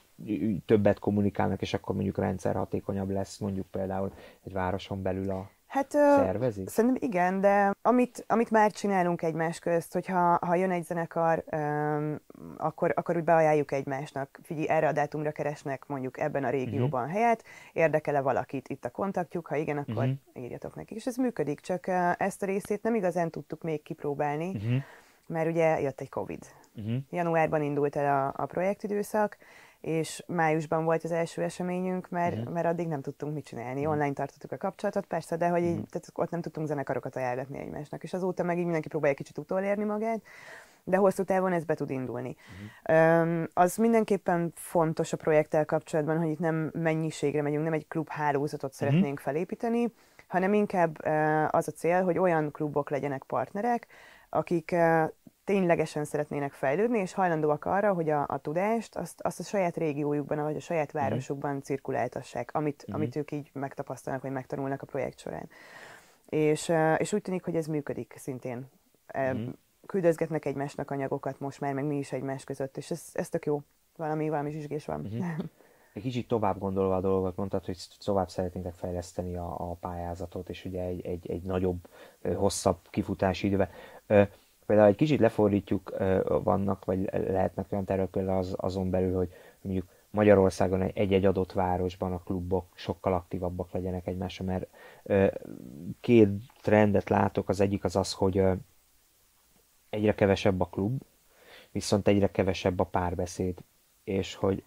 többet 0.66 1.00
kommunikálnak, 1.00 1.62
és 1.62 1.74
akkor 1.74 1.96
mondjuk 1.96 2.18
rendszer 2.18 2.56
hatékonyabb 2.56 3.10
lesz 3.10 3.38
mondjuk 3.38 3.68
például 3.68 4.12
egy 4.44 4.54
városon 4.54 5.02
belül 5.02 5.30
a 5.30 5.50
Hát 5.72 5.92
szervezik? 5.92 6.70
Szerintem 6.70 7.10
igen, 7.10 7.42
de 7.42 7.74
amit, 7.82 8.24
amit 8.28 8.52
már 8.52 8.72
csinálunk 8.72 9.22
egymás 9.22 9.60
közt, 9.60 9.94
hogyha 9.94 10.38
ha 10.42 10.56
jön 10.56 10.72
egy 10.72 10.84
zenekar, 10.84 11.44
um, 11.52 12.20
akkor, 12.58 12.94
akkor 12.96 13.18
úgy 13.18 13.24
beajánljuk 13.24 13.72
egymásnak, 13.72 14.40
figyelj, 14.44 14.68
erre 14.70 14.88
a 14.88 14.92
dátumra 14.92 15.32
keresnek 15.32 15.88
mondjuk 15.88 16.20
ebben 16.20 16.44
a 16.44 16.50
régióban 16.50 17.02
uh-huh. 17.02 17.18
helyet, 17.18 17.44
érdekele 17.74 18.22
valakit 18.22 18.70
itt 18.70 18.86
a 18.86 18.90
kontaktjuk, 18.90 19.48
ha 19.48 19.56
igen, 19.56 19.78
akkor 19.78 20.04
uh-huh. 20.04 20.44
írjatok 20.44 20.76
nekik. 20.76 20.98
És 20.98 21.06
ez 21.06 21.16
működik, 21.16 21.60
csak 21.60 21.88
ezt 22.18 22.44
a 22.44 22.46
részét 22.46 22.84
nem 22.84 22.96
igazán 22.96 23.30
tudtuk 23.30 23.62
még 23.62 23.82
kipróbálni, 23.82 24.48
uh-huh. 24.48 24.84
mert 25.26 25.50
ugye 25.50 25.80
jött 25.82 26.02
egy 26.02 26.10
Covid. 26.10 26.46
Uh-huh. 26.76 26.98
Januárban 27.10 27.62
indult 27.62 27.96
el 27.96 28.34
a, 28.36 28.44
a 28.44 28.46
projektidőszak, 28.46 29.38
és 29.82 30.24
májusban 30.28 30.84
volt 30.84 31.04
az 31.04 31.12
első 31.12 31.42
eseményünk, 31.42 32.10
mert, 32.10 32.38
uh-huh. 32.38 32.54
mert 32.54 32.66
addig 32.66 32.88
nem 32.88 33.02
tudtunk 33.02 33.34
mit 33.34 33.46
csinálni. 33.46 33.80
Uh-huh. 33.80 33.94
Online 33.94 34.14
tartottuk 34.14 34.52
a 34.52 34.58
kapcsolatot, 34.58 35.06
persze, 35.06 35.36
de 35.36 35.48
hogy 35.48 35.62
így, 35.62 35.70
uh-huh. 35.70 35.86
tehát 35.90 36.08
ott 36.14 36.30
nem 36.30 36.42
tudtunk 36.42 36.68
zenekarokat 36.68 37.16
ajánlatni 37.16 37.60
egymásnak, 37.60 38.04
és 38.04 38.14
azóta 38.14 38.44
meg 38.44 38.58
így 38.58 38.64
mindenki 38.64 38.88
próbálja 38.88 39.16
kicsit 39.16 39.38
utolérni 39.38 39.84
magát, 39.84 40.22
de 40.84 40.98
hosszú 40.98 41.24
távon 41.24 41.54
ez 41.54 41.64
be 41.64 41.74
tud 41.74 41.90
indulni. 41.90 42.36
Uh-huh. 42.86 43.22
Um, 43.22 43.48
az 43.54 43.76
mindenképpen 43.76 44.52
fontos 44.56 45.14
a 45.14 45.18
projekttel 45.18 45.66
kapcsolatban, 45.66 46.18
hogy 46.18 46.30
itt 46.30 46.40
nem 46.40 46.72
mennyiségre 46.74 47.42
megyünk, 47.42 47.64
nem 47.64 47.74
egy 47.74 47.88
klub 47.88 48.10
hálózatot 48.10 48.74
szeretnénk 48.74 49.06
uh-huh. 49.06 49.20
felépíteni, 49.20 49.94
hanem 50.28 50.54
inkább 50.54 51.06
uh, 51.06 51.56
az 51.56 51.68
a 51.68 51.72
cél, 51.72 52.04
hogy 52.04 52.18
olyan 52.18 52.52
klubok 52.52 52.90
legyenek 52.90 53.24
partnerek, 53.24 53.88
akik 54.30 54.70
uh, 54.74 55.04
ténylegesen 55.52 56.06
szeretnének 56.06 56.52
fejlődni, 56.52 57.00
és 57.00 57.14
hajlandóak 57.14 57.66
arra, 57.66 57.94
hogy 57.94 58.10
a, 58.10 58.26
a 58.28 58.38
tudást 58.38 58.96
azt, 58.96 59.22
azt 59.22 59.40
a 59.40 59.44
saját 59.44 59.78
régiójukban, 59.78 60.44
vagy 60.44 60.56
a 60.56 60.60
saját 60.60 60.94
mhm. 60.94 61.02
városukban 61.02 61.56
mm. 61.56 61.60
cirkuláltassák, 61.60 62.50
amit, 62.54 62.86
mm. 62.90 62.94
amit 62.94 63.16
ők 63.16 63.32
így 63.32 63.50
megtapasztalnak, 63.54 64.22
vagy 64.22 64.32
megtanulnak 64.32 64.82
a 64.82 64.86
projekt 64.86 65.20
során. 65.20 65.50
És, 66.30 66.72
és 66.98 67.14
úgy 67.14 67.22
tűnik, 67.22 67.44
hogy 67.44 67.56
ez 67.56 67.66
működik 67.66 68.14
szintén. 68.18 68.70
Mm. 69.20 69.48
Küldözgetnek 69.86 70.46
egymásnak 70.46 70.92
anyagokat 70.92 71.40
most 71.40 71.60
már, 71.60 71.74
meg 71.74 71.86
mi 71.86 71.98
is 71.98 72.12
egymás 72.12 72.44
között, 72.44 72.78
és 72.78 72.92
ez, 72.92 73.10
ez 73.14 73.30
tök 73.30 73.46
jó. 73.46 73.62
Valami, 73.96 74.30
valami 74.30 74.52
zsizsgés 74.52 74.86
van. 74.86 75.00
Mm-hmm. 75.00 75.30
Egy 75.94 76.02
kicsit 76.02 76.28
tovább 76.28 76.60
gondolva 76.60 76.96
a 76.96 77.02
dolgot 77.02 77.36
mondtad, 77.36 77.66
hogy 77.66 77.78
tovább 78.04 78.30
szeretnétek 78.30 78.74
fejleszteni 78.74 79.36
a, 79.36 79.56
a 79.58 79.74
pályázatot, 79.74 80.50
és 80.50 80.66
ugye 80.66 80.82
egy, 80.82 81.06
egy, 81.06 81.32
egy 81.32 81.42
nagyobb, 81.42 81.88
hosszabb 82.36 82.78
kifutási 82.90 83.48
idővel 83.48 83.70
például 84.72 84.92
egy 84.92 85.00
kicsit 85.00 85.20
lefordítjuk, 85.20 85.94
vannak, 86.44 86.86
vagy 86.86 87.10
lehetnek 87.12 87.66
olyan 87.72 87.86
tervek 87.86 88.16
az, 88.16 88.54
azon 88.58 88.90
belül, 88.90 89.16
hogy 89.16 89.30
mondjuk 89.62 89.88
Magyarországon 90.10 90.82
egy-egy 90.82 91.26
adott 91.26 91.52
városban 91.52 92.14
a 92.14 92.22
klubok 92.24 92.66
sokkal 92.74 93.14
aktívabbak 93.14 93.72
legyenek 93.72 94.08
egymásra, 94.08 94.46
mert 94.46 94.68
két 96.02 96.30
trendet 96.62 97.10
látok, 97.10 97.50
az 97.50 97.60
egyik 97.60 97.84
az 97.84 97.96
az, 97.96 98.14
hogy 98.14 98.44
egyre 99.90 100.16
kevesebb 100.16 100.62
a 100.62 100.66
klub, 100.66 101.02
viszont 101.72 102.08
egyre 102.08 102.32
kevesebb 102.32 102.80
a 102.80 102.84
párbeszéd, 102.84 103.58
és 104.04 104.36
hogy 104.36 104.64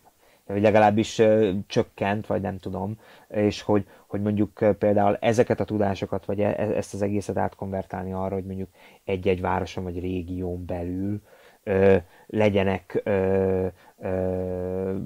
vagy 0.46 0.62
legalábbis 0.62 1.22
csökkent, 1.66 2.26
vagy 2.26 2.40
nem 2.40 2.58
tudom, 2.58 2.98
és 3.28 3.62
hogy, 3.62 3.86
hogy 4.06 4.22
mondjuk 4.22 4.76
például 4.78 5.16
ezeket 5.20 5.60
a 5.60 5.64
tudásokat, 5.64 6.24
vagy 6.24 6.40
e, 6.40 6.54
ezt 6.58 6.94
az 6.94 7.02
egészet 7.02 7.36
átkonvertálni 7.36 8.12
arra, 8.12 8.34
hogy 8.34 8.44
mondjuk 8.44 8.68
egy-egy 9.04 9.40
városon 9.40 9.84
vagy 9.84 10.00
régión 10.00 10.64
belül 10.64 11.20
ö, 11.62 11.96
legyenek 12.26 13.00
ö, 13.04 13.66
ö, 13.98 14.96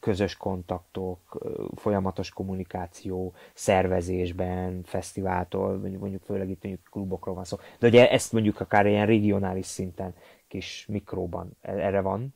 közös 0.00 0.36
kontaktok, 0.36 1.18
folyamatos 1.74 2.30
kommunikáció, 2.30 3.32
szervezésben, 3.54 4.82
fesztiváltól, 4.84 5.76
mondjuk, 5.76 6.00
mondjuk 6.00 6.22
főleg 6.22 6.50
itt 6.50 6.62
mondjuk 6.62 6.88
klubokról 6.90 7.34
van 7.34 7.44
szó. 7.44 7.56
De 7.78 7.86
ugye 7.86 8.10
ezt 8.10 8.32
mondjuk 8.32 8.60
akár 8.60 8.86
ilyen 8.86 9.06
regionális 9.06 9.66
szinten, 9.66 10.14
kis 10.48 10.86
mikróban 10.88 11.56
e, 11.60 11.72
erre 11.72 12.00
van 12.00 12.34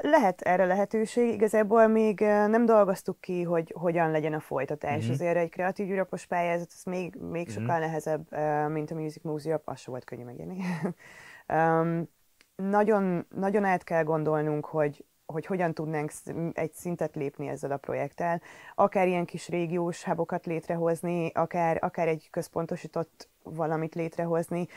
lehet 0.00 0.40
erre 0.40 0.64
lehetőség, 0.64 1.32
igazából 1.32 1.86
még 1.86 2.20
nem 2.20 2.64
dolgoztuk 2.64 3.20
ki, 3.20 3.42
hogy 3.42 3.74
hogyan 3.76 4.10
legyen 4.10 4.32
a 4.32 4.40
folytatás. 4.40 5.04
Mm-hmm. 5.04 5.12
Azért 5.12 5.36
egy 5.36 5.50
kreatív 5.50 5.90
Europos 5.90 6.26
pályázat, 6.26 6.70
ez 6.74 6.82
még, 6.84 7.14
még 7.14 7.48
mm-hmm. 7.50 7.60
sokkal 7.60 7.78
nehezebb, 7.78 8.36
mint 8.70 8.90
a 8.90 8.94
Music 8.94 9.24
Europe, 9.24 9.72
az 9.72 9.78
se 9.78 9.90
volt 9.90 10.04
könnyű 10.04 10.24
megírni. 10.24 10.56
um, 11.54 12.08
nagyon, 12.56 13.26
nagyon 13.34 13.64
át 13.64 13.84
kell 13.84 14.02
gondolnunk, 14.02 14.66
hogy, 14.66 15.04
hogy 15.26 15.46
hogyan 15.46 15.74
tudnánk 15.74 16.10
egy 16.52 16.72
szintet 16.72 17.14
lépni 17.14 17.48
ezzel 17.48 17.70
a 17.70 17.76
projekttel, 17.76 18.40
akár 18.74 19.08
ilyen 19.08 19.24
kis 19.24 19.48
régiós 19.48 20.04
hubokat 20.04 20.46
létrehozni, 20.46 21.30
akár, 21.34 21.78
akár 21.80 22.08
egy 22.08 22.28
központosított 22.30 23.28
valamit 23.42 23.94
létrehozni, 23.94 24.68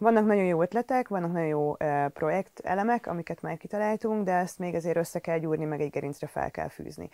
vannak 0.00 0.26
nagyon 0.26 0.44
jó 0.44 0.62
ötletek, 0.62 1.08
vannak 1.08 1.32
nagyon 1.32 1.48
jó 1.48 1.70
uh, 1.70 2.06
projektelemek, 2.06 3.06
amiket 3.06 3.42
már 3.42 3.56
kitaláltunk, 3.56 4.24
de 4.24 4.32
ezt 4.32 4.58
még 4.58 4.74
azért 4.74 4.96
össze 4.96 5.18
kell 5.18 5.38
gyúrni, 5.38 5.64
meg 5.64 5.80
egy 5.80 5.90
gerincre 5.90 6.26
fel 6.26 6.50
kell 6.50 6.68
fűzni. 6.68 7.08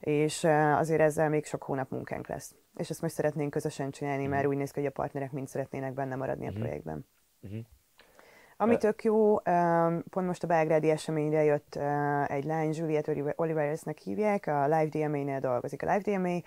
És 0.00 0.44
azért 0.76 1.00
ezzel 1.00 1.28
még 1.28 1.44
sok 1.44 1.62
hónap 1.62 1.90
munkánk 1.90 2.28
lesz. 2.28 2.54
És 2.76 2.90
ezt 2.90 3.02
most 3.02 3.14
szeretnénk 3.14 3.50
közösen 3.50 3.90
csinálni, 3.90 4.26
mm. 4.26 4.30
mert 4.30 4.42
mhm. 4.42 4.50
úgy 4.50 4.56
néz 4.56 4.70
ki, 4.70 4.80
hogy 4.80 4.88
a 4.88 4.92
partnerek 4.92 5.32
mind 5.32 5.48
szeretnének 5.48 5.92
benne 5.92 6.16
maradni 6.16 6.46
a 6.46 6.50
mhm. 6.50 6.60
projektben. 6.60 7.06
Mm-hmm. 7.46 7.58
Ami 8.56 8.76
tök 8.76 9.04
jó, 9.04 9.38
pont 10.10 10.26
most 10.26 10.42
a 10.42 10.46
belgrádi 10.46 10.90
eseményre 10.90 11.44
jött 11.44 11.78
egy 12.26 12.44
lány, 12.44 12.72
Juliet 12.72 13.10
Oliveresnek 13.36 13.98
hívják, 13.98 14.46
a 14.46 14.62
Live 14.62 14.88
DMA-nél 15.06 15.40
dolgozik. 15.40 15.82
A 15.82 15.92
Live 15.92 16.16
DMA 16.16 16.38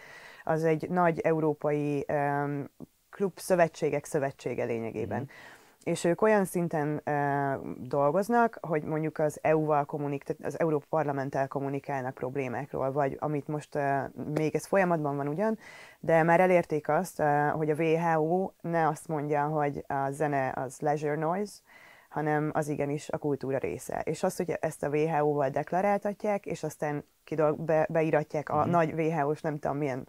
az 0.43 0.63
egy 0.63 0.89
nagy 0.89 1.19
európai 1.19 2.05
klub 3.09 3.39
szövetségek 3.39 4.05
szövetsége 4.05 4.63
lényegében. 4.63 5.17
Mm-hmm 5.17 5.55
és 5.83 6.03
ők 6.03 6.21
olyan 6.21 6.45
szinten 6.45 7.01
uh, 7.05 7.87
dolgoznak, 7.87 8.57
hogy 8.61 8.83
mondjuk 8.83 9.17
az 9.17 9.39
EU-val 9.41 9.85
kommunik, 9.85 10.35
az 10.43 10.59
Európa 10.59 10.85
Parlamenttel 10.89 11.47
kommunikálnak 11.47 12.13
problémákról, 12.13 12.91
vagy 12.91 13.17
amit 13.19 13.47
most 13.47 13.75
uh, 13.75 13.83
még 14.33 14.55
ez 14.55 14.65
folyamatban 14.65 15.15
van 15.15 15.27
ugyan, 15.27 15.57
de 15.99 16.23
már 16.23 16.39
elérték 16.39 16.89
azt, 16.89 17.19
uh, 17.19 17.49
hogy 17.49 17.69
a 17.69 17.75
WHO 17.75 18.51
ne 18.61 18.87
azt 18.87 19.07
mondja, 19.07 19.45
hogy 19.45 19.85
a 19.87 20.09
zene 20.11 20.51
az 20.55 20.79
leisure 20.79 21.15
noise, 21.15 21.53
hanem 22.17 22.51
az 22.53 22.67
igenis 22.67 23.09
a 23.09 23.17
kultúra 23.17 23.57
része. 23.57 24.01
És 24.05 24.23
azt, 24.23 24.37
hogy 24.37 24.57
ezt 24.59 24.83
a 24.83 24.89
WHO-val 24.89 25.49
deklaráltatják, 25.49 26.45
és 26.45 26.63
aztán 26.63 27.03
kidolg, 27.23 27.59
be, 27.61 27.87
beiratják 27.89 28.49
a 28.49 28.65
mm. 28.65 28.69
nagy 28.69 28.93
WHO-s 28.93 29.41
nem 29.41 29.57
tudom 29.57 29.77
milyen 29.77 30.07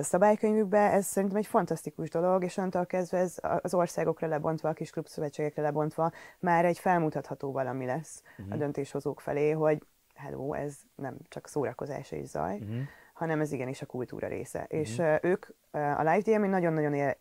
szabálykönyvükbe, 0.00 0.78
ez 0.78 1.06
szerintem 1.06 1.38
egy 1.38 1.46
fantasztikus 1.46 2.10
dolog, 2.10 2.44
és 2.44 2.56
onnantól 2.56 2.86
kezdve 2.86 3.18
ez 3.18 3.36
az 3.60 3.74
országokra 3.74 4.26
lebontva, 4.26 4.68
a 4.68 4.72
kis 4.72 4.90
klubszövetségekre 4.90 5.62
lebontva 5.62 6.10
már 6.38 6.64
egy 6.64 6.78
felmutatható 6.78 7.52
valami 7.52 7.86
lesz 7.86 8.22
uh-huh. 8.38 8.54
a 8.54 8.56
döntéshozók 8.56 9.20
felé, 9.20 9.50
hogy 9.50 9.82
hello, 10.14 10.52
ez 10.52 10.76
nem 10.94 11.16
csak 11.28 11.48
szórakozás 11.48 12.12
és 12.12 12.26
zaj, 12.26 12.54
uh-huh. 12.54 12.76
Hanem 13.14 13.40
ez 13.40 13.52
igenis 13.52 13.82
a 13.82 13.86
kultúra 13.86 14.28
része. 14.28 14.60
Uh-huh. 14.60 14.80
És 14.80 15.02
ők, 15.22 15.46
a 15.70 16.02
Live 16.02 16.38
DM 16.38 16.44
nagyon-nagyon 16.44 16.94
ér, 16.94 17.16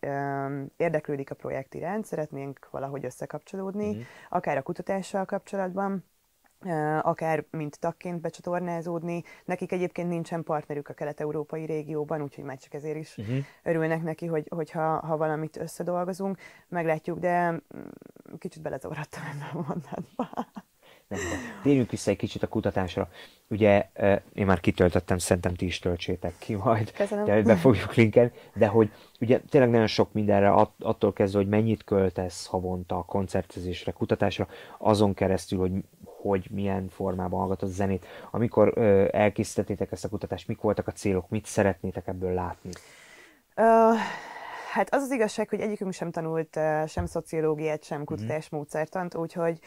érdeklődik 0.78 1.32
a 1.32 1.36
projekt 1.36 1.74
iránt, 1.74 2.06
szeretnénk 2.06 2.68
valahogy 2.72 3.06
összekapcsolódni, 3.06 3.90
uh-huh. 3.90 4.04
akár 4.30 4.58
a 4.58 4.62
kutatással 4.62 5.26
kapcsolatban, 5.26 6.04
akár 7.02 7.46
mint 7.52 7.80
tagként 7.80 8.22
becsatornázódni. 8.22 9.24
Nekik 9.46 9.72
egyébként 9.72 10.10
nincsen 10.10 10.44
partnerük 10.44 10.90
a 10.90 10.94
kelet-európai 10.94 11.66
régióban, 11.66 12.22
úgyhogy 12.22 12.44
már 12.44 12.58
csak 12.58 12.74
ezért 12.74 12.98
is 12.98 13.18
uh-huh. 13.18 13.38
örülnek 13.64 14.04
neki, 14.04 14.26
hogy, 14.26 14.48
hogyha 14.50 15.00
ha 15.00 15.18
valamit 15.18 15.58
összedolgozunk, 15.58 16.38
meglátjuk, 16.68 17.20
de 17.20 17.52
mm, 17.52 17.58
kicsit 18.38 18.62
belezavarodtam 18.62 19.24
ebben 19.24 19.50
a 19.54 19.66
mondatba. 19.68 20.28
Térjünk 21.64 21.90
vissza 21.90 22.12
egy 22.12 22.18
kicsit 22.18 22.44
a 22.44 22.48
kutatásra. 22.48 23.10
Ugye 23.50 23.90
én 24.34 24.46
már 24.46 24.60
kitöltöttem, 24.60 25.18
szerintem 25.18 25.54
ti 25.54 25.66
is 25.66 25.80
töltsétek 25.80 26.34
ki 26.38 26.56
majd, 26.56 26.92
Köszönöm. 26.92 27.26
de 27.26 27.42
be 27.42 27.56
fogjuk 27.56 27.94
linkelni, 27.94 28.32
de 28.54 28.68
hogy 28.68 28.92
ugye 29.20 29.40
tényleg 29.50 29.70
nagyon 29.70 29.88
sok 29.88 30.14
mindenre, 30.14 30.52
attól 30.80 31.14
kezdve, 31.14 31.40
hogy 31.40 31.48
mennyit 31.48 31.84
költesz 31.84 32.46
havonta 32.46 32.98
a 32.98 33.04
koncertezésre, 33.04 33.92
kutatásra, 33.92 34.48
azon 34.78 35.14
keresztül, 35.14 35.60
hogy 35.60 35.72
hogy 36.24 36.48
milyen 36.52 36.90
formában 36.90 37.40
hallgatod 37.40 37.70
a 37.70 37.72
zenét. 37.72 38.06
Amikor 38.32 38.74
ö, 38.76 39.08
elkészítettétek 39.12 39.92
ezt 39.92 40.06
a 40.06 40.10
kutatást, 40.10 40.48
mik 40.48 40.62
voltak 40.62 40.88
a 40.88 40.92
célok, 40.92 41.30
mit 41.30 41.46
szeretnétek 41.46 42.08
ebből 42.08 42.34
látni? 42.34 42.70
Uh, 43.56 43.98
hát 44.72 44.94
az 44.94 45.02
az 45.02 45.12
igazság, 45.12 45.50
hogy 45.50 45.60
egyikünk 45.60 45.94
sem 45.94 46.12
tanult 46.12 46.56
uh, 46.56 46.88
sem 46.88 47.06
szociológiát, 47.06 47.84
sem 47.84 48.02
mhm. 48.02 48.08
kutatásmódszertant, 48.08 49.16
úgyhogy 49.16 49.60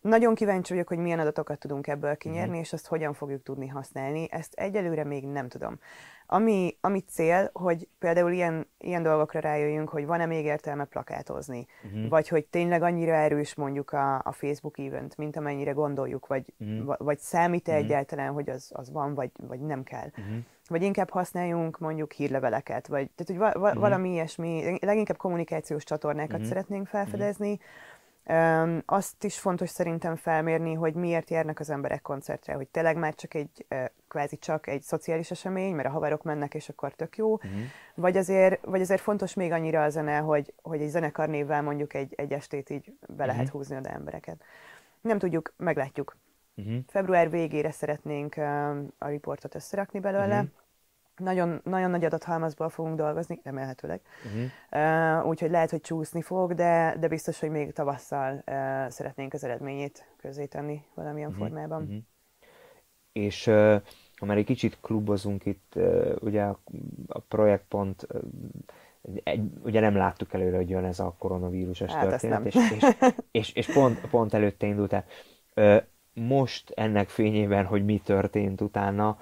nagyon 0.00 0.34
kíváncsi 0.34 0.72
vagyok, 0.72 0.88
hogy 0.88 0.98
milyen 0.98 1.18
adatokat 1.18 1.58
tudunk 1.58 1.86
ebből 1.86 2.16
kinyerni, 2.16 2.48
uh-huh. 2.48 2.60
és 2.60 2.72
azt 2.72 2.86
hogyan 2.86 3.12
fogjuk 3.12 3.42
tudni 3.42 3.66
használni. 3.66 4.28
Ezt 4.30 4.54
egyelőre 4.54 5.04
még 5.04 5.26
nem 5.26 5.48
tudom. 5.48 5.78
Ami, 6.26 6.76
ami 6.80 7.00
cél, 7.00 7.50
hogy 7.52 7.88
például 7.98 8.32
ilyen, 8.32 8.66
ilyen 8.78 9.02
dolgokra 9.02 9.40
rájöjjünk, 9.40 9.88
hogy 9.88 10.06
van-e 10.06 10.26
még 10.26 10.44
értelme 10.44 10.84
plakátozni, 10.84 11.66
uh-huh. 11.84 12.08
vagy 12.08 12.28
hogy 12.28 12.44
tényleg 12.44 12.82
annyira 12.82 13.12
erős 13.12 13.54
mondjuk 13.54 13.92
a, 13.92 14.14
a 14.14 14.32
Facebook 14.32 14.78
event, 14.78 15.16
mint 15.16 15.36
amennyire 15.36 15.70
gondoljuk, 15.70 16.26
vagy, 16.26 16.54
uh-huh. 16.58 16.94
vagy 16.98 17.18
számít-e 17.18 17.72
uh-huh. 17.72 17.86
egyáltalán, 17.86 18.32
hogy 18.32 18.50
az, 18.50 18.70
az 18.74 18.92
van, 18.92 19.14
vagy, 19.14 19.30
vagy 19.46 19.60
nem 19.60 19.82
kell. 19.82 20.08
Uh-huh. 20.08 20.36
Vagy 20.66 20.82
inkább 20.82 21.10
használjunk 21.10 21.78
mondjuk 21.78 22.12
hírleveleket, 22.12 22.86
vagy 22.86 23.10
tehát, 23.10 23.26
hogy 23.26 23.36
va, 23.36 23.60
va, 23.60 23.66
uh-huh. 23.66 23.80
valami 23.80 24.10
ilyesmi, 24.10 24.78
leginkább 24.80 25.16
kommunikációs 25.16 25.84
csatornákat 25.84 26.32
uh-huh. 26.32 26.48
szeretnénk 26.48 26.86
felfedezni, 26.86 27.52
uh-huh 27.52 27.66
azt 28.86 29.24
is 29.24 29.38
fontos 29.38 29.68
szerintem 29.68 30.16
felmérni, 30.16 30.74
hogy 30.74 30.94
miért 30.94 31.30
járnak 31.30 31.58
az 31.58 31.70
emberek 31.70 32.02
koncertre, 32.02 32.54
hogy 32.54 32.68
tényleg 32.68 32.96
már 32.96 33.14
csak 33.14 33.34
egy, 33.34 33.66
kvázi 34.08 34.38
csak 34.38 34.66
egy 34.66 34.82
szociális 34.82 35.30
esemény, 35.30 35.74
mert 35.74 35.88
a 35.88 35.90
haverok 35.90 36.22
mennek, 36.22 36.54
és 36.54 36.68
akkor 36.68 36.94
tök 36.94 37.16
jó, 37.16 37.32
uh-huh. 37.32 37.50
vagy, 37.94 38.16
azért, 38.16 38.64
vagy 38.64 38.80
azért 38.80 39.00
fontos 39.00 39.34
még 39.34 39.52
annyira 39.52 39.82
a 39.82 39.88
zene, 39.88 40.18
hogy, 40.18 40.52
hogy 40.62 40.80
egy 40.80 40.88
zenekar 40.88 41.28
névvel 41.28 41.62
mondjuk 41.62 41.94
egy, 41.94 42.12
egy 42.16 42.32
estét 42.32 42.70
így 42.70 42.84
be 42.84 43.12
uh-huh. 43.12 43.26
lehet 43.26 43.48
húzni 43.48 43.76
oda 43.76 43.88
embereket. 43.88 44.42
Nem 45.00 45.18
tudjuk, 45.18 45.52
meglátjuk. 45.56 46.16
Uh-huh. 46.54 46.78
Február 46.86 47.30
végére 47.30 47.70
szeretnénk 47.70 48.36
a 48.98 49.08
riportot 49.08 49.54
összerakni 49.54 50.00
belőle, 50.00 50.34
uh-huh 50.34 50.50
nagyon, 51.18 51.60
nagyon 51.64 51.90
nagy 51.90 52.04
adathalmazból 52.04 52.68
fogunk 52.68 52.96
dolgozni, 52.96 53.40
remélhetőleg. 53.42 54.00
Uh-huh. 54.24 55.20
Uh, 55.20 55.26
úgyhogy 55.26 55.50
lehet, 55.50 55.70
hogy 55.70 55.80
csúszni 55.80 56.22
fog, 56.22 56.54
de, 56.54 56.96
de 57.00 57.08
biztos, 57.08 57.40
hogy 57.40 57.50
még 57.50 57.72
tavasszal 57.72 58.32
uh, 58.32 58.88
szeretnénk 58.88 59.32
az 59.32 59.44
eredményét 59.44 60.08
közé 60.16 60.46
tenni 60.46 60.82
valamilyen 60.94 61.28
uh-huh. 61.28 61.46
formában. 61.46 61.82
Uh-huh. 61.82 61.98
És 63.12 63.46
uh, 63.46 63.82
ha 64.16 64.26
már 64.26 64.36
egy 64.36 64.44
kicsit 64.44 64.78
klubozunk 64.80 65.46
itt, 65.46 65.72
uh, 65.76 66.16
ugye 66.20 66.42
a, 66.42 66.60
a 67.06 67.18
projektpont 67.18 68.06
uh, 68.12 68.20
egy, 69.22 69.50
ugye 69.62 69.80
nem 69.80 69.96
láttuk 69.96 70.32
előre, 70.32 70.56
hogy 70.56 70.70
jön 70.70 70.84
ez 70.84 71.00
a 71.00 71.14
koronavírusos 71.18 71.92
hát 71.92 72.08
történet, 72.08 72.46
és, 72.46 72.54
és, 72.54 72.84
és, 73.30 73.52
és 73.52 73.72
pont, 73.72 74.00
pont 74.00 74.34
előtte 74.34 74.66
indult 74.66 74.92
el. 74.92 75.04
Uh, 75.56 75.82
most 76.18 76.70
ennek 76.70 77.08
fényében, 77.08 77.64
hogy 77.64 77.84
mi 77.84 78.00
történt 78.04 78.60
utána, 78.60 79.18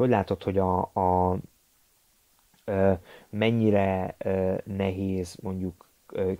hogy 0.00 0.08
látod, 0.08 0.42
hogy 0.42 0.58
a, 0.58 0.78
a 0.78 1.38
mennyire 3.30 4.16
nehéz 4.64 5.36
mondjuk 5.42 5.88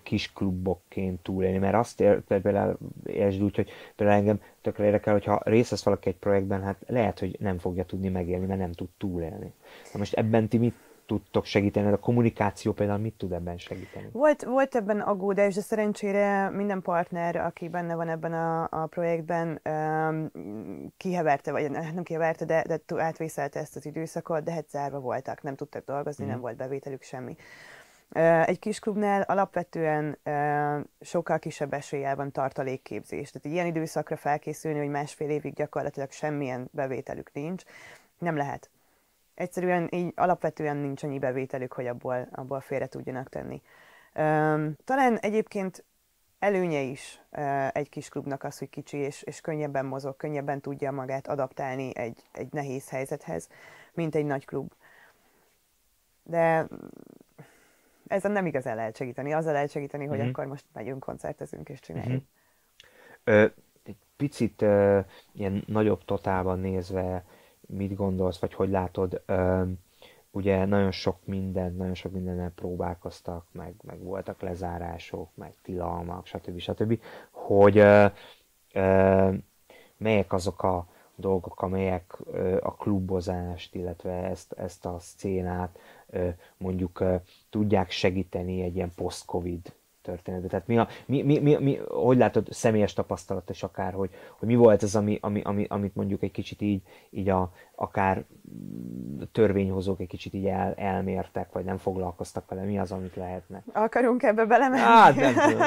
kis 0.02 0.32
klubokként 0.32 1.22
túlélni, 1.22 1.58
mert 1.58 1.74
azt 1.74 2.00
ér, 2.00 2.20
például 2.20 2.78
értsd 3.06 3.42
úgy, 3.42 3.56
hogy 3.56 3.70
például 3.96 4.18
engem 4.18 4.40
tökre 4.60 4.84
érdekel, 4.84 5.12
hogyha 5.12 5.40
részt 5.44 5.70
vesz 5.70 5.84
valaki 5.84 6.08
egy 6.08 6.16
projektben, 6.16 6.62
hát 6.62 6.76
lehet, 6.86 7.18
hogy 7.18 7.36
nem 7.40 7.58
fogja 7.58 7.84
tudni 7.84 8.08
megélni, 8.08 8.46
mert 8.46 8.60
nem 8.60 8.72
tud 8.72 8.88
túlélni. 8.98 9.52
Na 9.92 9.98
most 9.98 10.14
ebben 10.14 10.48
ti 10.48 10.58
mit 10.58 10.74
tudtok 11.10 11.44
segíteni? 11.44 11.92
A 11.92 11.96
kommunikáció 11.96 12.72
például 12.72 12.98
mit 12.98 13.14
tud 13.14 13.32
ebben 13.32 13.58
segíteni? 13.58 14.08
Volt, 14.12 14.44
volt 14.44 14.74
ebben 14.74 15.00
aggódás, 15.00 15.54
de 15.54 15.60
szerencsére 15.60 16.50
minden 16.50 16.82
partner, 16.82 17.36
aki 17.36 17.68
benne 17.68 17.94
van 17.94 18.08
ebben 18.08 18.32
a, 18.32 18.68
a 18.70 18.86
projektben, 18.86 19.60
um, 19.64 20.30
kiheverte, 20.96 21.52
vagy 21.52 21.70
nem 21.70 22.02
kiheverte, 22.02 22.44
de, 22.44 22.64
de 22.66 23.02
átvészelte 23.02 23.58
ezt 23.58 23.76
az 23.76 23.86
időszakot, 23.86 24.44
de 24.44 24.52
hát 24.52 24.68
zárva 24.70 25.00
voltak, 25.00 25.42
nem 25.42 25.54
tudtak 25.54 25.84
dolgozni, 25.84 26.24
mm. 26.24 26.28
nem 26.28 26.40
volt 26.40 26.56
bevételük 26.56 27.02
semmi. 27.02 27.36
Egy 28.44 28.58
kis 28.58 28.78
klubnál 28.78 29.22
alapvetően 29.22 30.18
sokkal 31.00 31.38
kisebb 31.38 31.72
eséllyel 31.72 32.16
van 32.16 32.32
tartalékképzés. 32.32 33.30
Tehát 33.30 33.56
ilyen 33.56 33.66
időszakra 33.66 34.16
felkészülni, 34.16 34.78
hogy 34.78 34.88
másfél 34.88 35.30
évig 35.30 35.54
gyakorlatilag 35.54 36.10
semmilyen 36.10 36.68
bevételük 36.72 37.30
nincs, 37.32 37.62
nem 38.18 38.36
lehet 38.36 38.70
egyszerűen 39.40 39.88
így 39.90 40.12
alapvetően 40.16 40.76
nincs 40.76 41.02
annyi 41.02 41.18
bevételük, 41.18 41.72
hogy 41.72 41.86
abból, 41.86 42.28
abból 42.32 42.60
félre 42.60 42.86
tudjanak 42.86 43.28
tenni. 43.28 43.62
Um, 44.14 44.76
talán 44.84 45.18
egyébként 45.18 45.84
előnye 46.38 46.80
is 46.80 47.20
uh, 47.30 47.76
egy 47.76 47.88
kis 47.88 48.08
klubnak 48.08 48.44
az, 48.44 48.58
hogy 48.58 48.70
kicsi 48.70 48.96
és, 48.96 49.22
és 49.22 49.40
könnyebben 49.40 49.86
mozog, 49.86 50.16
könnyebben 50.16 50.60
tudja 50.60 50.90
magát 50.90 51.26
adaptálni 51.26 51.96
egy, 51.96 52.22
egy 52.32 52.52
nehéz 52.52 52.88
helyzethez, 52.88 53.48
mint 53.92 54.14
egy 54.14 54.24
nagy 54.24 54.46
klub. 54.46 54.72
De 56.22 56.66
ezen 58.06 58.30
nem 58.30 58.46
igazán 58.46 58.76
lehet 58.76 58.96
segíteni. 58.96 59.32
Azzal 59.32 59.52
lehet 59.52 59.70
segíteni, 59.70 60.06
hogy 60.06 60.18
mm-hmm. 60.18 60.28
akkor 60.28 60.46
most 60.46 60.64
megyünk, 60.72 61.04
koncertezünk 61.04 61.68
és 61.68 61.80
csináljuk. 61.80 62.12
Mm-hmm. 62.12 62.22
Ö, 63.40 63.46
egy 63.82 63.96
picit 64.16 64.62
ö, 64.62 65.00
ilyen 65.32 65.64
nagyobb 65.66 66.04
totálban 66.04 66.58
nézve, 66.58 67.24
mit 67.70 67.94
gondolsz, 67.94 68.38
vagy 68.38 68.54
hogy 68.54 68.70
látod, 68.70 69.22
ugye 70.30 70.64
nagyon 70.64 70.90
sok 70.90 71.16
minden, 71.24 71.74
nagyon 71.74 71.94
sok 71.94 72.12
mindennel 72.12 72.52
próbálkoztak, 72.54 73.46
meg, 73.52 73.74
meg 73.82 74.02
voltak 74.02 74.40
lezárások, 74.40 75.28
meg 75.34 75.54
tilalmak, 75.62 76.26
stb. 76.26 76.58
stb. 76.58 77.00
Hogy 77.30 77.84
melyek 79.96 80.32
azok 80.32 80.62
a 80.62 80.86
dolgok, 81.14 81.62
amelyek 81.62 82.18
a 82.60 82.74
klubozást, 82.74 83.74
illetve 83.74 84.12
ezt, 84.12 84.52
ezt 84.52 84.86
a 84.86 84.98
szcénát 84.98 85.78
ö, 86.10 86.28
mondjuk 86.56 87.04
tudják 87.50 87.90
segíteni 87.90 88.62
egy 88.62 88.76
ilyen 88.76 88.92
post-covid 88.94 89.72
történetbe. 90.02 90.48
Tehát 90.48 90.66
mi, 90.66 90.78
a, 90.78 90.88
mi, 91.06 91.22
mi, 91.22 91.38
mi, 91.38 91.56
mi, 91.60 91.78
hogy 91.88 92.16
látod, 92.16 92.46
személyes 92.50 92.92
tapasztalat 92.92 93.50
és 93.50 93.62
akár, 93.62 93.92
hogy, 93.92 94.10
hogy 94.38 94.48
mi 94.48 94.54
volt 94.54 94.82
ez, 94.82 94.94
ami, 94.94 95.18
ami, 95.20 95.40
ami, 95.44 95.66
amit 95.68 95.94
mondjuk 95.94 96.22
egy 96.22 96.30
kicsit 96.30 96.60
így, 96.60 96.82
így 97.10 97.28
a, 97.28 97.52
akár 97.74 98.24
törvényhozók 99.32 100.00
egy 100.00 100.08
kicsit 100.08 100.34
így 100.34 100.46
el, 100.46 100.74
elmértek, 100.74 101.52
vagy 101.52 101.64
nem 101.64 101.76
foglalkoztak 101.76 102.48
vele, 102.48 102.62
mi 102.62 102.78
az, 102.78 102.92
amit 102.92 103.16
lehetne? 103.16 103.62
Akarunk 103.72 104.22
ebbe 104.22 104.44
belemenni? 104.44 104.82
Hát, 104.82 105.16
nem 105.16 105.34
tudom. 105.34 105.66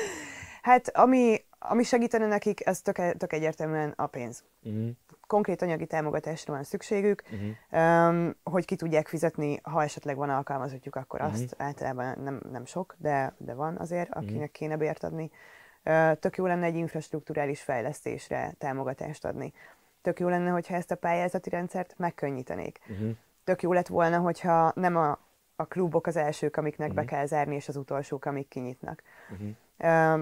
hát, 0.68 0.96
ami, 0.96 1.36
ami 1.68 1.82
segítene 1.82 2.26
nekik, 2.26 2.66
ez 2.66 2.80
tök, 2.80 3.16
tök 3.16 3.32
egyértelműen 3.32 3.92
a 3.96 4.06
pénz. 4.06 4.44
Uh-huh 4.62 4.90
konkrét 5.32 5.62
anyagi 5.62 5.86
támogatásra 5.86 6.52
van 6.52 6.62
szükségük, 6.64 7.22
uh-huh. 7.24 8.08
um, 8.08 8.36
hogy 8.42 8.64
ki 8.64 8.76
tudják 8.76 9.08
fizetni, 9.08 9.60
ha 9.62 9.82
esetleg 9.82 10.16
van 10.16 10.30
alkalmazottjuk, 10.30 10.96
akkor 10.96 11.20
uh-huh. 11.20 11.34
azt 11.34 11.54
általában 11.58 12.18
nem, 12.22 12.40
nem 12.50 12.64
sok, 12.64 12.94
de, 12.98 13.34
de 13.38 13.54
van 13.54 13.76
azért, 13.76 14.10
akinek 14.10 14.34
uh-huh. 14.34 14.50
kéne 14.50 14.76
bért 14.76 15.04
adni. 15.04 15.30
Uh, 15.84 16.12
tök 16.12 16.36
jó 16.36 16.46
lenne 16.46 16.66
egy 16.66 16.76
infrastruktúrális 16.76 17.60
fejlesztésre 17.60 18.54
támogatást 18.58 19.24
adni. 19.24 19.52
Tök 20.02 20.20
jó 20.20 20.28
lenne, 20.28 20.50
hogyha 20.50 20.74
ezt 20.74 20.90
a 20.90 20.96
pályázati 20.96 21.50
rendszert 21.50 21.94
megkönnyítenék. 21.96 22.78
Uh-huh. 22.88 23.10
Tök 23.44 23.62
jó 23.62 23.72
lett 23.72 23.88
volna, 23.88 24.18
hogyha 24.18 24.72
nem 24.74 24.96
a, 24.96 25.18
a 25.56 25.64
klubok 25.64 26.06
az 26.06 26.16
elsők, 26.16 26.56
amiknek 26.56 26.88
uh-huh. 26.88 27.04
be 27.04 27.10
kell 27.10 27.26
zárni, 27.26 27.54
és 27.54 27.68
az 27.68 27.76
utolsók, 27.76 28.24
amik 28.24 28.48
kinyitnak. 28.48 29.02
Uh-huh. 29.30 29.48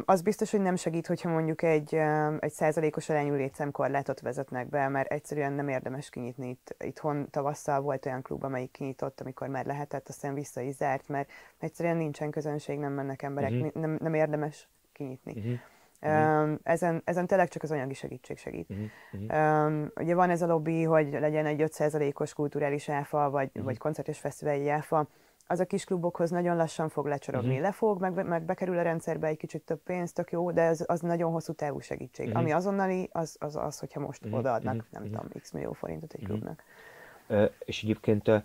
Az 0.04 0.22
biztos, 0.22 0.50
hogy 0.50 0.60
nem 0.60 0.76
segít, 0.76 1.06
hogyha 1.06 1.28
mondjuk 1.28 1.62
egy, 1.62 1.94
egy 2.38 2.52
százalékos 2.52 3.08
arányú 3.08 3.34
létszámkorlátot 3.34 4.20
vezetnek 4.20 4.68
be, 4.68 4.88
mert 4.88 5.12
egyszerűen 5.12 5.52
nem 5.52 5.68
érdemes 5.68 6.10
kinyitni. 6.10 6.48
Itt, 6.48 6.76
itthon 6.78 7.30
tavasszal 7.30 7.80
volt 7.80 8.06
olyan 8.06 8.22
klub, 8.22 8.44
amelyik 8.44 8.70
kinyitott, 8.70 9.20
amikor 9.20 9.48
már 9.48 9.66
lehetett, 9.66 10.08
aztán 10.08 10.34
vissza 10.34 10.60
is 10.60 10.74
zárt, 10.74 11.08
mert 11.08 11.30
egyszerűen 11.58 11.96
nincsen 11.96 12.30
közönség, 12.30 12.78
nem 12.78 12.92
mennek 12.92 13.22
emberek, 13.22 13.50
uh-huh. 13.50 13.72
nem, 13.72 13.98
nem 14.00 14.14
érdemes 14.14 14.68
kinyitni. 14.92 15.32
Uh-huh. 15.36 15.58
Uh-huh. 16.02 16.58
Ezen, 16.62 17.02
ezen 17.04 17.26
tényleg 17.26 17.48
csak 17.48 17.62
az 17.62 17.70
anyagi 17.70 17.94
segítség 17.94 18.38
segít. 18.38 18.70
Uh-huh. 18.70 18.86
Uh-huh. 19.12 19.86
Ugye 19.96 20.14
van 20.14 20.30
ez 20.30 20.42
a 20.42 20.46
lobby, 20.46 20.82
hogy 20.82 21.10
legyen 21.10 21.46
egy 21.46 21.62
5%-os 21.66 22.34
kulturális 22.34 22.88
áfa, 22.88 23.30
vagy, 23.30 23.46
uh-huh. 23.46 23.64
vagy 23.64 23.78
koncert 23.78 24.08
és 24.08 24.18
fesztivályi 24.18 24.68
áfa, 24.68 25.08
az 25.50 25.60
a 25.60 25.64
kis 25.64 25.84
klubokhoz 25.84 26.30
nagyon 26.30 26.56
lassan 26.56 26.88
fog 26.88 27.06
lecsorogni. 27.06 27.48
Uh-huh. 27.48 27.62
Lefog, 27.62 28.00
meg, 28.00 28.26
meg 28.26 28.42
bekerül 28.42 28.78
a 28.78 28.82
rendszerbe 28.82 29.26
egy 29.26 29.36
kicsit 29.36 29.62
több 29.62 29.82
pénz, 29.82 30.12
tök 30.12 30.30
jó, 30.30 30.50
de 30.50 30.64
az, 30.64 30.84
az 30.86 31.00
nagyon 31.00 31.32
hosszú 31.32 31.52
távú 31.52 31.80
segítség. 31.80 32.26
Uh-huh. 32.26 32.40
Ami 32.40 32.52
azonnali, 32.52 33.08
az, 33.12 33.36
az 33.38 33.56
az, 33.56 33.78
hogyha 33.78 34.00
most 34.00 34.24
uh-huh. 34.24 34.38
odaadnak, 34.38 34.74
uh-huh. 34.74 34.88
nem 34.90 35.02
uh-huh. 35.02 35.20
tudom, 35.20 35.40
x 35.42 35.50
millió 35.50 35.72
forintot 35.72 36.12
egy 36.12 36.22
uh-huh. 36.22 36.36
klubnak. 36.36 36.62
Uh, 37.28 37.50
és 37.64 37.82
egyébként 37.82 38.28
uh, 38.28 38.42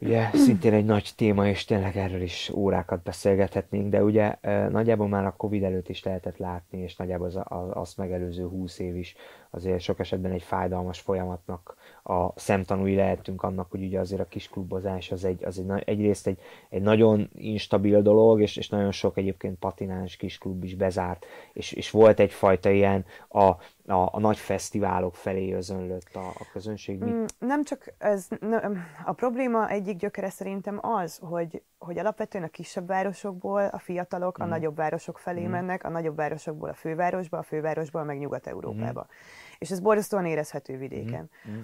ugye 0.00 0.30
szintén 0.32 0.72
egy 0.72 0.84
nagy 0.84 1.12
téma, 1.16 1.48
és 1.48 1.64
tényleg 1.64 1.96
erről 1.96 2.22
is 2.22 2.50
órákat 2.54 3.02
beszélgethetnénk, 3.02 3.90
de 3.90 4.02
ugye 4.02 4.36
nagyjából 4.68 5.08
már 5.08 5.26
a 5.26 5.34
Covid 5.36 5.62
előtt 5.62 5.88
is 5.88 6.02
lehetett 6.02 6.36
látni, 6.36 6.78
és 6.78 6.96
nagyjából 6.96 7.26
az, 7.26 7.36
az, 7.44 7.68
azt 7.72 7.96
megelőző 7.96 8.46
20 8.46 8.78
év 8.78 8.96
is 8.96 9.14
azért 9.54 9.80
sok 9.80 9.98
esetben 9.98 10.32
egy 10.32 10.42
fájdalmas 10.42 11.00
folyamatnak 11.00 11.76
a 12.02 12.40
szemtanúi 12.40 12.94
lehetünk 12.94 13.42
annak, 13.42 13.70
hogy 13.70 13.82
ugye 13.82 13.98
azért 13.98 14.20
a 14.20 14.28
kis 14.28 14.48
klubozás 14.48 15.10
az 15.10 15.24
egy, 15.24 15.44
az 15.44 15.58
egy 15.58 15.82
egyrészt 15.84 16.26
egy, 16.26 16.38
egy 16.68 16.82
nagyon 16.82 17.30
instabil 17.34 18.02
dolog, 18.02 18.40
és, 18.40 18.56
és 18.56 18.68
nagyon 18.68 18.92
sok 18.92 19.16
egyébként 19.16 19.58
patináns 19.58 20.16
kis 20.16 20.38
klub 20.38 20.64
is 20.64 20.74
bezárt, 20.74 21.26
és, 21.52 21.72
és 21.72 21.90
volt 21.90 22.20
egyfajta 22.20 22.70
ilyen 22.70 23.04
a, 23.28 23.44
a, 23.86 24.08
a 24.12 24.20
nagy 24.20 24.36
fesztiválok 24.36 25.14
felé 25.14 25.52
özönlött 25.52 26.14
a, 26.14 26.28
a 26.28 26.46
közönség. 26.52 27.04
Mm, 27.04 27.24
nem 27.38 27.64
csak 27.64 27.92
ez, 27.98 28.28
nem, 28.40 28.84
a 29.04 29.12
probléma 29.12 29.68
egyik 29.68 29.96
gyökere 29.96 30.30
szerintem 30.30 30.78
az, 30.80 31.18
hogy, 31.22 31.62
hogy 31.78 31.98
alapvetően 31.98 32.44
a 32.44 32.48
kisebb 32.48 32.86
városokból 32.86 33.64
a 33.66 33.78
fiatalok 33.78 34.42
mm. 34.42 34.44
a 34.44 34.48
nagyobb 34.48 34.76
városok 34.76 35.18
felé 35.18 35.46
mm. 35.46 35.50
mennek, 35.50 35.84
a 35.84 35.88
nagyobb 35.88 36.16
városokból 36.16 36.68
a 36.68 36.74
fővárosba, 36.74 37.38
a 37.38 37.42
fővárosból 37.42 38.04
meg 38.04 38.18
Nyugat-Európába. 38.18 39.06
Mm. 39.08 39.40
És 39.62 39.70
ez 39.70 39.80
borzasztóan 39.80 40.26
érezhető 40.26 40.76
vidéken. 40.76 41.30
Mm. 41.50 41.60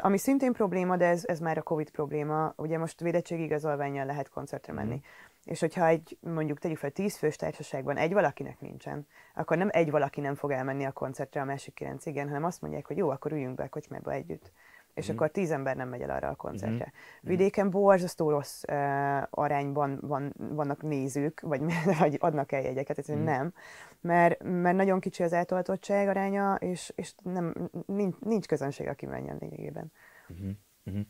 ami 0.00 0.18
szintén 0.18 0.52
probléma, 0.52 0.96
de 0.96 1.06
ez, 1.06 1.24
ez 1.26 1.40
már 1.40 1.58
a 1.58 1.62
Covid 1.62 1.90
probléma. 1.90 2.52
Ugye 2.56 2.78
most 2.78 3.00
védettségigazolványjal 3.00 4.06
lehet 4.06 4.28
koncertre 4.28 4.72
menni. 4.72 4.94
Mm. 4.94 4.98
És 5.44 5.60
hogyha 5.60 5.86
egy, 5.86 6.18
mondjuk 6.20 6.58
tegyük 6.58 6.78
fel, 6.78 6.90
tíz 6.90 7.16
fős 7.16 7.36
társaságban 7.36 7.96
egy 7.96 8.12
valakinek 8.12 8.60
nincsen, 8.60 9.06
akkor 9.34 9.56
nem 9.56 9.68
egy 9.72 9.90
valaki 9.90 10.20
nem 10.20 10.34
fog 10.34 10.50
elmenni 10.50 10.84
a 10.84 10.92
koncertre, 10.92 11.40
a 11.40 11.44
másik 11.44 11.74
kilenc 11.74 12.06
igen, 12.06 12.28
hanem 12.28 12.44
azt 12.44 12.60
mondják, 12.60 12.86
hogy 12.86 12.96
jó, 12.96 13.10
akkor 13.10 13.32
üljünk 13.32 13.54
be 13.54 13.62
a 13.62 13.68
kocsmába 13.68 14.12
együtt 14.12 14.52
és 14.94 15.10
mm. 15.10 15.14
akkor 15.14 15.30
tíz 15.30 15.50
ember 15.50 15.76
nem 15.76 15.88
megy 15.88 16.00
el 16.00 16.10
arra 16.10 16.28
a 16.28 16.34
koncertre. 16.34 16.92
Mm. 16.94 17.28
Vidéken 17.28 17.70
borzasztó 17.70 18.30
rossz 18.30 18.62
uh, 18.68 19.22
arányban 19.30 19.98
van, 20.02 20.34
vannak 20.36 20.82
nézők, 20.82 21.40
vagy, 21.40 21.60
vagy 22.00 22.16
adnak 22.20 22.52
el 22.52 22.62
jegyeket, 22.62 22.98
ez 22.98 23.10
mm. 23.10 23.24
nem, 23.24 23.52
mert, 24.00 24.42
mert 24.42 24.76
nagyon 24.76 25.00
kicsi 25.00 25.22
az 25.22 25.32
eltoltottság 25.32 26.08
aránya, 26.08 26.54
és, 26.54 26.92
és 26.96 27.14
nem, 27.22 27.70
nincs, 27.86 28.16
nincs 28.18 28.46
közönség, 28.46 28.86
aki 28.86 29.06
menjen 29.06 29.36
lényegében. 29.40 29.92
Mm-hmm. 30.32 30.50
Mm-hmm. 30.90 31.00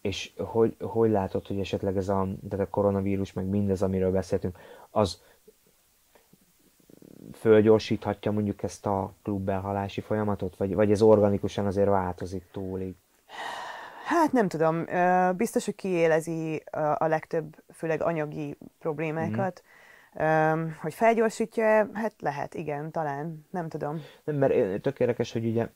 És 0.00 0.32
hogy, 0.36 0.76
hogy 0.80 1.10
látod, 1.10 1.46
hogy 1.46 1.58
esetleg 1.58 1.96
ez 1.96 2.08
a, 2.08 2.28
tehát 2.48 2.66
a 2.66 2.70
koronavírus, 2.70 3.32
meg 3.32 3.44
mindez, 3.44 3.82
amiről 3.82 4.12
beszéltünk, 4.12 4.58
az 4.90 5.22
fölgyorsíthatja 7.32 8.32
mondjuk 8.32 8.62
ezt 8.62 8.86
a 8.86 9.14
klub 9.22 9.50
folyamatot, 10.02 10.56
vagy, 10.56 10.74
vagy 10.74 10.90
ez 10.90 11.02
organikusan 11.02 11.66
azért 11.66 11.88
változik 11.88 12.44
túlig? 12.52 12.94
Hát 14.04 14.32
nem 14.32 14.48
tudom, 14.48 14.84
biztos, 15.36 15.64
hogy 15.64 15.74
kiélezi 15.74 16.62
a 16.98 17.06
legtöbb, 17.06 17.62
főleg 17.72 18.02
anyagi 18.02 18.56
problémákat. 18.78 19.62
Mm. 19.62 20.66
Hogy 20.80 20.94
felgyorsítja, 20.94 21.88
hát 21.92 22.12
lehet, 22.18 22.54
igen, 22.54 22.90
talán, 22.90 23.46
nem 23.50 23.68
tudom. 23.68 24.00
Nem, 24.24 24.36
mert 24.36 24.82
tök 24.82 25.00
érdekes, 25.00 25.32
hogy 25.32 25.46
ugye 25.46 25.68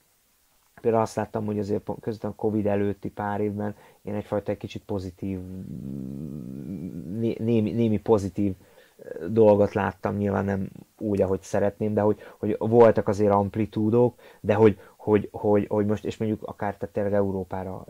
például 0.80 1.02
azt 1.02 1.16
láttam, 1.16 1.46
hogy 1.46 1.58
azért 1.58 1.90
közben 2.00 2.30
a 2.30 2.34
Covid 2.34 2.66
előtti 2.66 3.10
pár 3.10 3.40
évben 3.40 3.74
én 4.02 4.14
egyfajta 4.14 4.50
egy 4.50 4.58
kicsit 4.58 4.82
pozitív, 4.84 5.38
némi, 7.38 7.72
némi 7.72 7.98
pozitív 7.98 8.52
dolgot 9.28 9.72
láttam, 9.72 10.16
nyilván 10.16 10.44
nem 10.44 10.68
úgy, 10.98 11.20
ahogy 11.20 11.42
szeretném, 11.42 11.94
de 11.94 12.00
hogy, 12.00 12.20
hogy 12.38 12.56
voltak 12.58 13.08
azért 13.08 13.32
amplitúdók, 13.32 14.20
de 14.40 14.54
hogy, 14.54 14.78
hogy, 15.06 15.28
hogy, 15.32 15.66
hogy 15.68 15.86
most, 15.86 16.04
és 16.04 16.16
mondjuk 16.16 16.42
akár 16.42 16.76
tehát 16.76 16.94
tényleg 16.94 17.12
Európára, 17.12 17.84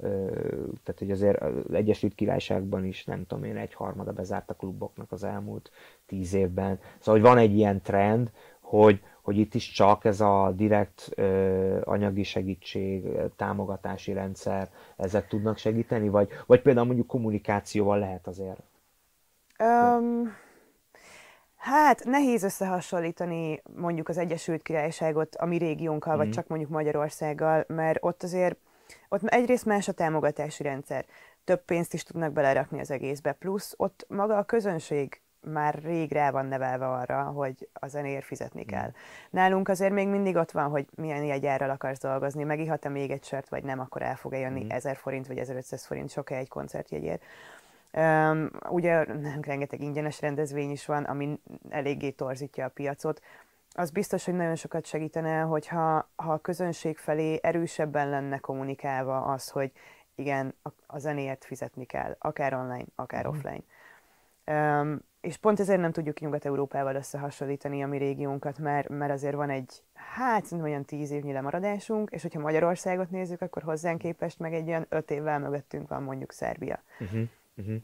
tehát 0.83 0.99
hogy 0.99 1.11
azért 1.11 1.41
az 1.43 1.73
Egyesült 1.73 2.15
Királyságban 2.15 2.85
is, 2.85 3.05
nem 3.05 3.27
tudom 3.27 3.45
én, 3.45 3.57
egy 3.57 3.75
harmada 3.75 4.13
bezárt 4.13 4.51
a 4.51 4.55
kluboknak 4.55 5.13
az 5.13 5.25
elmúlt 5.25 5.71
tíz 6.07 6.35
évben. 6.35 6.79
Szóval, 6.99 7.21
hogy 7.21 7.31
van 7.31 7.39
egy 7.39 7.57
ilyen 7.57 7.83
trend, 7.83 8.31
hogy, 8.61 9.01
hogy 9.23 9.39
itt 9.39 9.55
is 9.55 9.71
csak 9.71 10.05
ez 10.05 10.21
a 10.21 10.53
direkt 10.57 11.09
ö, 11.15 11.81
anyagi 11.85 12.23
segítség, 12.23 13.05
támogatási 13.37 14.13
rendszer, 14.13 14.69
ezek 14.97 15.29
tudnak 15.29 15.57
segíteni, 15.59 16.09
vagy, 16.09 16.29
vagy 16.47 16.63
például 16.63 16.87
mondjuk 16.87 17.07
kommunikációval 17.07 17.99
lehet 17.99 18.27
azért? 18.27 18.63
Um, 19.59 20.33
Hát 21.67 22.05
nehéz 22.05 22.43
összehasonlítani 22.43 23.63
mondjuk 23.77 24.09
az 24.09 24.19
Egyesült 24.19 24.63
Királyságot 24.63 25.35
a 25.35 25.47
mi 25.47 25.57
régiónkkal, 25.57 26.15
mm. 26.15 26.17
vagy 26.17 26.27
mhm. 26.27 26.37
csak 26.37 26.47
mondjuk 26.47 26.71
Magyarországgal, 26.71 27.65
mert 27.69 27.99
ott 28.01 28.23
azért, 28.23 28.59
ott 29.09 29.25
egyrészt 29.25 29.65
más 29.65 29.89
a 29.89 29.93
támogatási 29.93 30.63
rendszer, 30.63 31.05
több 31.45 31.65
pénzt 31.65 31.95
is 31.95 32.03
tudnak 32.03 32.33
belerakni 32.33 32.81
az 32.81 32.91
egészbe, 32.91 33.33
plusz 33.33 33.75
ott 33.77 34.07
maga 34.09 34.37
a 34.37 34.43
közönség 34.43 35.21
már 35.41 35.79
rég 35.83 36.13
rá 36.13 36.31
van 36.31 36.47
nevelve 36.47 36.89
arra, 36.89 37.23
hogy 37.23 37.69
a 37.73 37.87
zenéért 37.87 38.25
fizetni 38.25 38.63
mm. 38.63 38.67
kell. 38.67 38.91
Nálunk 39.31 39.69
azért 39.69 39.93
még 39.93 40.09
mindig 40.09 40.37
ott 40.37 40.51
van, 40.51 40.69
hogy 40.69 40.87
milyen 40.95 41.25
jegyárral 41.25 41.71
akarsz 41.71 42.01
dolgozni, 42.01 42.45
megihat-e 42.45 42.89
még 42.89 43.11
egy 43.11 43.25
sört, 43.25 43.49
vagy 43.49 43.65
nem, 43.65 43.81
akkor 43.81 44.03
el 44.03 44.17
fog-e 44.17 44.39
jönni 44.39 44.65
mm. 44.65 44.71
1000 44.71 44.97
forint, 44.97 45.27
vagy 45.27 45.39
1500 45.39 45.87
forint 45.87 46.11
sok 46.11 46.31
egy 46.31 46.49
koncertjegyért. 46.49 47.23
Um, 47.97 48.51
ugye 48.69 49.05
nem 49.05 49.41
rengeteg 49.43 49.81
ingyenes 49.81 50.21
rendezvény 50.21 50.71
is 50.71 50.87
van, 50.87 51.05
ami 51.05 51.41
eléggé 51.69 52.11
torzítja 52.11 52.65
a 52.65 52.69
piacot. 52.69 53.23
Az 53.73 53.91
biztos, 53.91 54.25
hogy 54.25 54.35
nagyon 54.35 54.55
sokat 54.55 54.87
segítene, 54.87 55.41
hogyha 55.41 56.09
ha 56.17 56.33
a 56.33 56.39
közönség 56.39 56.97
felé 56.97 57.39
erősebben 57.43 58.09
lenne 58.09 58.39
kommunikálva 58.39 59.21
az, 59.21 59.49
hogy 59.49 59.73
igen, 60.15 60.55
a, 60.63 60.69
a 60.87 60.99
zenéért 60.99 61.45
fizetni 61.45 61.85
kell, 61.85 62.17
akár 62.19 62.55
online, 62.55 62.85
akár 62.95 63.27
mm. 63.27 63.29
offline. 63.29 63.63
Um, 64.47 65.01
és 65.21 65.37
pont 65.37 65.61
ezért 65.61 65.81
nem 65.81 65.93
tudjuk 65.93 66.21
Nyugat-Európával 66.21 66.95
összehasonlítani 66.95 67.83
a 67.83 67.87
mi 67.87 67.99
régiónkat, 67.99 68.59
mert, 68.59 68.89
mert 68.89 69.13
azért 69.13 69.35
van 69.35 69.51
egy, 69.51 69.83
hát 69.95 70.45
szerintem 70.45 70.69
olyan 70.69 70.85
tíz 70.85 71.11
évnyi 71.11 71.33
lemaradásunk, 71.33 72.11
és 72.11 72.23
hogyha 72.23 72.41
Magyarországot 72.41 73.11
nézzük, 73.11 73.41
akkor 73.41 73.63
hozzánk 73.63 73.99
képest 73.99 74.39
meg 74.39 74.55
egy 74.55 74.69
olyan 74.69 74.87
öt 74.89 75.11
évvel 75.11 75.39
mögöttünk 75.39 75.89
van 75.89 76.03
mondjuk 76.03 76.33
Szerbia. 76.33 76.83
Uh-huh. 77.01 77.29
Uh-huh. 77.57 77.83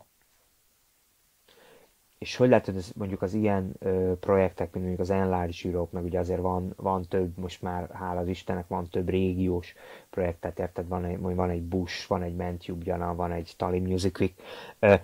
És 2.18 2.37
hogy 2.37 2.48
látod 2.48 2.76
ez, 2.76 2.92
mondjuk 2.96 3.22
az 3.22 3.35
ilyen 3.35 3.74
ö, 3.78 4.12
projektek, 4.20 4.72
mint 4.72 4.87
mondjuk 4.87 5.00
az 5.00 5.11
Enlarge 5.11 5.68
Europe, 5.68 5.90
meg 5.92 6.04
ugye 6.04 6.18
azért 6.18 6.40
van, 6.40 6.72
van 6.76 7.02
több, 7.08 7.38
most 7.38 7.62
már 7.62 7.90
hála 7.90 8.20
az 8.20 8.28
Istennek 8.28 8.68
van 8.68 8.88
több 8.88 9.08
régiós 9.08 9.74
projektet, 10.11 10.58
érted? 10.58 10.88
Van 10.88 11.04
egy, 11.04 11.18
van 11.20 11.50
egy 11.50 11.62
Bush, 11.62 12.08
van 12.08 12.22
egy 12.22 12.35
Mentube 12.35 12.85
Jana, 12.87 13.14
van 13.14 13.32
egy 13.32 13.54
Tali 13.56 13.80
Music 13.80 14.20
Week. 14.20 14.35
Ö, 14.78 14.94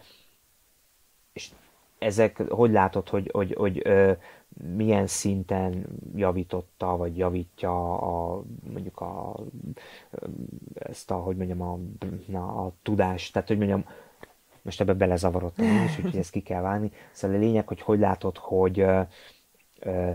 és 1.33 1.50
ezek, 1.98 2.37
hogy 2.48 2.70
látod, 2.70 3.09
hogy, 3.09 3.31
hogy, 3.33 3.54
hogy 3.54 3.81
ö, 3.85 4.12
milyen 4.76 5.07
szinten 5.07 5.87
javította, 6.14 6.96
vagy 6.96 7.16
javítja 7.16 7.98
a, 7.98 8.42
mondjuk 8.72 9.00
a, 9.00 9.37
ezt 10.74 11.11
a, 11.11 11.14
hogy 11.14 11.37
mondjam, 11.37 11.62
a, 11.62 11.78
na, 12.26 12.64
a 12.64 12.72
tudást, 12.83 13.33
tehát 13.33 13.48
hogy 13.48 13.59
mondjam, 13.59 13.85
most 14.68 14.81
ebbe 14.81 14.92
belezavarodtam 14.92 15.66
én 15.66 15.85
is, 15.85 15.96
úgyhogy 15.98 16.16
ezt 16.16 16.31
ki 16.31 16.40
kell 16.40 16.61
válni. 16.61 16.90
Szóval 17.11 17.37
a 17.37 17.40
lényeg, 17.40 17.68
hogy 17.68 17.81
hogy 17.81 17.98
látod, 17.98 18.37
hogy 18.37 18.81
ö, 18.81 19.00
ö, 19.81 20.11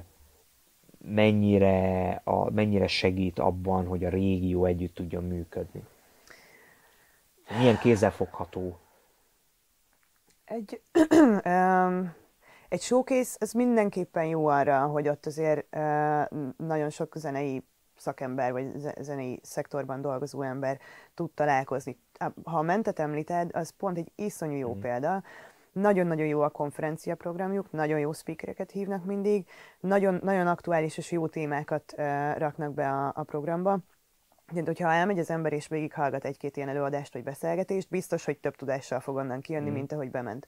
mennyire, 0.98 2.12
a, 2.24 2.52
mennyire 2.52 2.88
segít 2.88 3.40
abban, 3.40 3.88
hogy 3.88 4.06
a 4.06 4.10
régió 4.10 4.66
együtt 4.66 4.96
tudjon 4.96 5.24
működni. 5.24 5.84
Milyen 7.58 7.78
kézzelfogható? 7.78 8.78
Egy, 10.46 10.82
um, 11.46 12.14
egy 12.70 12.82
showcase, 12.82 13.36
ez 13.40 13.52
mindenképpen 13.52 14.26
jó 14.26 14.48
arra, 14.48 14.86
hogy 14.86 15.08
ott 15.08 15.26
azért 15.26 15.76
uh, 15.76 16.40
nagyon 16.58 16.90
sok 16.90 17.18
zenei 17.18 17.64
szakember, 17.98 18.52
vagy 18.52 18.72
zenei 19.00 19.40
szektorban 19.44 20.02
dolgozó 20.02 20.42
ember 20.42 20.80
tud 21.14 21.32
találkozni. 21.32 21.98
Ha 22.44 22.58
a 22.58 22.62
mentet 22.62 23.00
említed, 23.00 23.50
az 23.54 23.70
pont 23.70 23.98
egy 23.98 24.12
iszonyú 24.16 24.58
jó 24.58 24.76
mm. 24.76 24.80
példa. 24.80 25.24
Nagyon-nagyon 25.72 26.28
jó 26.28 26.42
a 26.42 26.50
konferencia 26.50 27.16
programjuk, 27.16 27.72
nagyon 27.72 28.00
jó 28.00 28.12
speakereket 28.12 28.72
hívnak 28.72 29.06
mindig, 29.06 29.48
nagyon, 29.80 30.20
nagyon 30.24 30.48
aktuális 30.48 30.98
és 30.98 31.12
jó 31.12 31.28
témákat 31.28 31.94
uh, 31.98 32.38
raknak 32.38 32.74
be 32.74 32.90
a, 32.90 33.12
a 33.16 33.24
programba. 33.24 33.80
Úgyhogy, 34.48 34.68
hogyha 34.68 34.92
elmegy 34.92 35.20
az 35.20 35.30
ember 35.30 35.54
és 35.54 35.68
végighallgat 35.68 36.26
egy-két 36.26 36.58
ilyen 36.58 36.70
előadást 36.70 37.14
vagy 37.14 37.24
beszélgetést, 37.24 37.90
biztos, 37.90 38.26
hogy 38.26 38.38
több 38.38 38.56
tudással 38.56 39.00
fog 39.00 39.16
onnan 39.16 39.42
kijönni, 39.42 39.70
mm. 39.70 39.74
mint 39.74 39.92
ahogy 39.92 40.12
bement. 40.12 40.48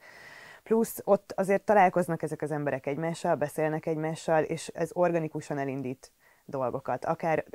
Plusz 0.64 1.02
ott 1.04 1.34
azért 1.36 1.64
találkoznak 1.64 2.22
ezek 2.22 2.42
az 2.42 2.52
emberek 2.52 2.86
egymással, 2.86 3.36
beszélnek 3.36 3.86
egymással, 3.86 4.44
és 4.44 4.68
ez 4.68 4.90
organikusan 4.94 5.58
elindít 5.58 6.12
dolgokat. 6.46 7.06
Akár, 7.06 7.46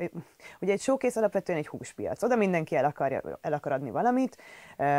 ugye 0.60 0.72
egy 0.72 0.80
showkész 0.80 1.16
alapvetően 1.16 1.58
egy 1.58 1.68
húspiac. 1.68 2.22
Oda 2.22 2.36
mindenki 2.36 2.76
el, 2.76 2.84
akarja, 2.84 3.20
el 3.40 3.52
akar 3.52 3.72
adni 3.72 3.90
valamit, 3.90 4.36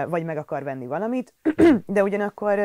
vagy 0.07 0.23
meg 0.23 0.37
akar 0.37 0.63
venni 0.63 0.87
valamit, 0.87 1.33
de 1.85 2.03
ugyanakkor 2.03 2.59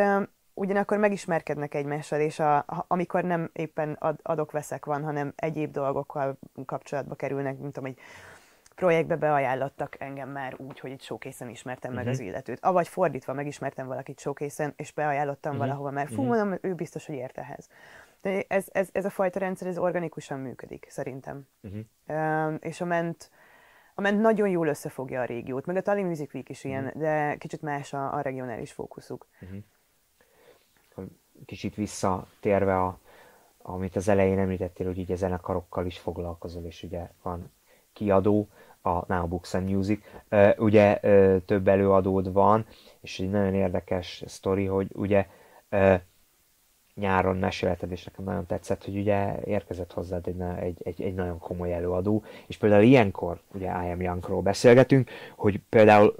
ugyanakkor 0.59 0.99
megismerkednek 0.99 1.75
egymással, 1.75 2.21
és 2.21 2.39
a, 2.39 2.57
a, 2.57 2.85
amikor 2.87 3.25
nem 3.25 3.51
éppen 3.53 3.97
ad, 4.01 4.19
adok-veszek 4.23 4.85
van, 4.85 5.05
hanem 5.05 5.33
egyéb 5.37 5.71
dolgokkal 5.71 6.39
kapcsolatba 6.67 7.15
kerülnek, 7.15 7.59
mint 7.59 7.73
tudom, 7.73 7.91
egy 7.91 7.99
projektbe 8.75 9.17
beajánlottak 9.17 9.97
engem 9.99 10.29
már 10.29 10.55
úgy, 10.57 10.81
hogy 10.81 10.91
itt 10.91 11.03
showcase 11.03 11.51
ismertem 11.51 11.91
uh-huh. 11.91 12.05
meg 12.05 12.15
az 12.15 12.21
mhm. 12.21 12.29
illetőt. 12.29 12.65
Avagy 12.65 12.89
fordítva 12.89 13.33
megismertem 13.33 13.87
valakit 13.87 14.21
showcase 14.21 14.73
és 14.77 14.93
beajánlottam 14.93 15.53
uh-huh. 15.53 15.67
valahova, 15.67 15.91
mert 15.91 16.09
fú, 16.09 16.23
uh-huh. 16.23 16.37
mondom, 16.37 16.59
ő 16.63 16.75
biztos, 16.75 17.07
hogy 17.07 17.15
ért 17.15 17.39
ehhez. 17.39 17.69
De 18.21 18.45
ez, 18.49 18.67
ez, 18.73 18.89
ez 18.93 19.05
a 19.05 19.11
fajta 19.11 19.39
rendszer, 19.39 19.69
ez 19.69 19.79
organikusan 19.79 20.39
működik, 20.39 20.87
szerintem. 20.89 21.49
Uh-huh. 21.63 21.81
Uh, 22.07 22.55
és 22.61 22.81
a 22.81 22.85
ment, 22.85 23.31
a 23.95 24.01
ment 24.01 24.21
nagyon 24.21 24.49
jól 24.49 24.67
összefogja 24.67 25.21
a 25.21 25.25
régiót, 25.25 25.67
meg 25.67 25.77
a 25.77 25.83
Tallinn 25.83 26.07
Music 26.07 26.35
Week 26.35 26.49
is 26.49 26.65
ilyen, 26.65 26.85
uh-huh. 26.85 27.01
de 27.03 27.37
kicsit 27.39 27.63
más 27.63 27.93
a, 27.93 28.15
a 28.15 28.21
regionális 28.21 28.73
fókuszuk. 28.73 29.27
Uh-huh. 29.41 31.07
Kicsit 31.47 31.75
visszatérve 31.75 32.83
a, 32.83 32.99
amit 33.63 33.97
az 33.97 34.09
elején 34.09 34.39
említettél, 34.39 34.87
hogy 34.87 34.99
így 34.99 35.13
a 35.13 35.17
zenekarokkal 35.17 35.87
is 35.87 35.99
foglalkozol, 35.99 36.65
és 36.65 36.83
ugye 36.83 37.11
van 37.23 37.53
kiadó, 37.93 38.49
a 38.83 39.05
Now 39.13 39.27
Books 39.27 39.55
and 39.55 39.71
Music. 39.71 40.05
Ugye 40.57 41.01
több 41.41 41.69
előadód 41.69 42.33
van, 42.33 42.67
és 43.01 43.21
egy 43.21 43.31
nagyon 43.31 43.55
érdekes 43.55 44.23
sztori, 44.27 44.65
hogy 44.65 44.91
ugye 44.93 45.27
nyáron 46.97 47.37
mesélted, 47.37 47.91
és 47.91 48.05
nekem 48.05 48.25
nagyon 48.25 48.47
tetszett, 48.47 48.85
hogy 48.85 48.97
ugye 48.97 49.35
érkezett 49.45 49.93
hozzád 49.93 50.27
egy, 50.27 50.41
egy, 50.61 50.81
egy, 50.85 51.03
egy 51.03 51.15
nagyon 51.15 51.39
komoly 51.39 51.75
előadó, 51.75 52.23
és 52.47 52.57
például 52.57 52.83
ilyenkor, 52.83 53.41
ugye 53.55 53.67
I 53.67 53.91
Am 53.91 54.01
Youngról 54.01 54.43
beszélgetünk, 54.43 55.11
hogy 55.37 55.61
például 55.69 56.15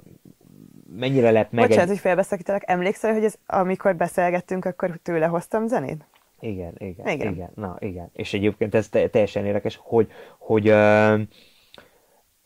mennyire 0.95 1.31
lett 1.31 1.51
meg 1.51 1.63
Bocsánat, 1.67 1.83
egy... 1.83 1.89
hogy 1.89 1.99
félbeszakítalak, 1.99 2.61
emlékszel, 2.65 3.13
hogy 3.13 3.23
ez, 3.23 3.35
amikor 3.45 3.95
beszélgettünk, 3.95 4.65
akkor 4.65 4.99
tőle 5.03 5.25
hoztam 5.25 5.67
zenét? 5.67 6.05
Igen, 6.39 6.73
igen, 6.77 7.07
igen, 7.07 7.33
igen. 7.33 7.49
Na, 7.55 7.75
igen. 7.79 8.09
És 8.13 8.33
egyébként 8.33 8.75
ez 8.75 8.89
teljesen 8.89 9.45
érdekes, 9.45 9.79
hogy, 9.83 10.11
hogy 10.37 10.69
uh, 10.69 11.19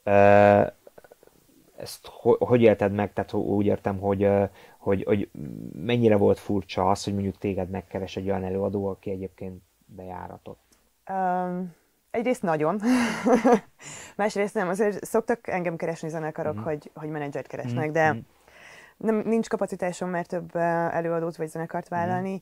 uh, 0.05 0.67
ezt 1.77 2.07
hogy, 2.11 2.37
hogy 2.39 2.61
élted 2.61 2.93
meg, 2.93 3.13
tehát 3.13 3.33
úgy 3.33 3.65
értem, 3.65 3.99
hogy, 3.99 4.27
hogy, 4.81 5.03
hogy 5.03 5.29
mennyire 5.73 6.15
volt 6.15 6.39
furcsa 6.39 6.89
az, 6.89 7.03
hogy 7.03 7.13
mondjuk 7.13 7.37
téged 7.37 7.69
megkeres 7.69 8.15
egy 8.15 8.29
olyan 8.29 8.43
előadó, 8.43 8.87
aki 8.87 9.09
egyébként 9.09 9.61
bejáratott? 9.85 10.61
Um, 11.09 11.73
egyrészt 12.11 12.41
nagyon. 12.41 12.81
Másrészt 14.15 14.53
nem, 14.53 14.67
azért 14.67 15.05
szoktak 15.05 15.47
engem 15.47 15.75
keresni 15.75 16.09
zenekarok, 16.09 16.59
mm. 16.59 16.63
hogy, 16.63 16.91
hogy 16.93 17.09
menedzsert 17.09 17.47
keresnek, 17.47 17.89
mm. 17.89 17.91
de 17.91 18.13
mm. 18.13 18.17
nem, 18.97 19.15
nincs 19.15 19.47
kapacitásom 19.47 20.09
már 20.09 20.25
több 20.25 20.55
előadót 20.55 21.35
vagy 21.35 21.47
zenekart 21.47 21.87
vállalni. 21.87 22.41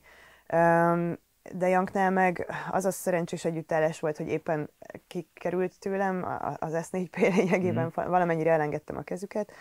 Mm. 0.56 0.58
Um, 0.58 1.18
de 1.54 1.68
Janknál 1.68 2.10
meg 2.10 2.46
az 2.70 2.84
a 2.84 2.90
szerencsés 2.90 3.44
együttállás 3.44 4.00
volt, 4.00 4.16
hogy 4.16 4.28
éppen 4.28 4.70
kikerült 5.06 5.78
tőlem 5.78 6.26
az 6.58 6.88
S4P 6.90 7.36
lényegében, 7.36 7.84
mm. 7.84 8.08
valamennyire 8.08 8.50
elengedtem 8.50 8.96
a 8.96 9.02
kezüket. 9.02 9.52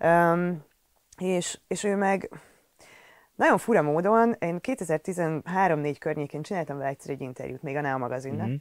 Um, 0.00 0.64
és, 1.18 1.58
és 1.66 1.84
ő 1.84 1.96
meg 1.96 2.30
nagyon 3.34 3.58
fura 3.58 3.82
módon, 3.82 4.36
én 4.38 4.58
2013-4 4.62 5.96
környékén 5.98 6.42
csináltam 6.42 6.76
vele 6.76 6.88
egyszer 6.88 7.10
egy 7.10 7.20
interjút, 7.20 7.62
még 7.62 7.76
a 7.76 7.80
Neo 7.80 7.98
magazinnak, 7.98 8.46
mm-hmm. 8.46 8.56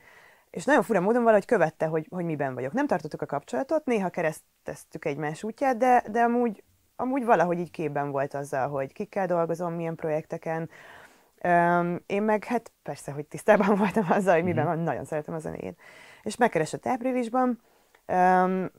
és 0.49 0.65
nagyon 0.65 0.83
fura 0.83 1.01
módon 1.01 1.23
valahogy 1.23 1.45
követte, 1.45 1.85
hogy, 1.85 2.07
hogy 2.09 2.25
miben 2.25 2.53
vagyok. 2.53 2.73
Nem 2.73 2.87
tartottuk 2.87 3.21
a 3.21 3.25
kapcsolatot, 3.25 3.85
néha 3.85 4.09
kereszteztük 4.09 5.05
egymás 5.05 5.43
útját, 5.43 5.77
de, 5.77 6.03
de 6.11 6.21
amúgy, 6.21 6.63
amúgy 6.95 7.25
valahogy 7.25 7.59
így 7.59 7.71
képben 7.71 8.11
volt 8.11 8.33
azzal, 8.33 8.69
hogy 8.69 8.93
kikkel 8.93 9.25
dolgozom, 9.25 9.73
milyen 9.73 9.95
projekteken, 9.95 10.69
Um, 11.45 11.99
én 12.05 12.23
meg 12.23 12.43
hát 12.43 12.71
persze, 12.83 13.11
hogy 13.11 13.25
tisztában 13.25 13.75
voltam 13.83 14.05
azzal, 14.09 14.33
hogy 14.33 14.43
miben 14.43 14.65
mm-hmm. 14.65 14.75
van, 14.75 14.83
nagyon 14.83 15.05
szeretem 15.05 15.33
a 15.33 15.39
zenét. 15.39 15.79
És 16.23 16.35
megkeresett 16.35 16.87
áprilisban, 16.87 17.61
um, 18.07 18.71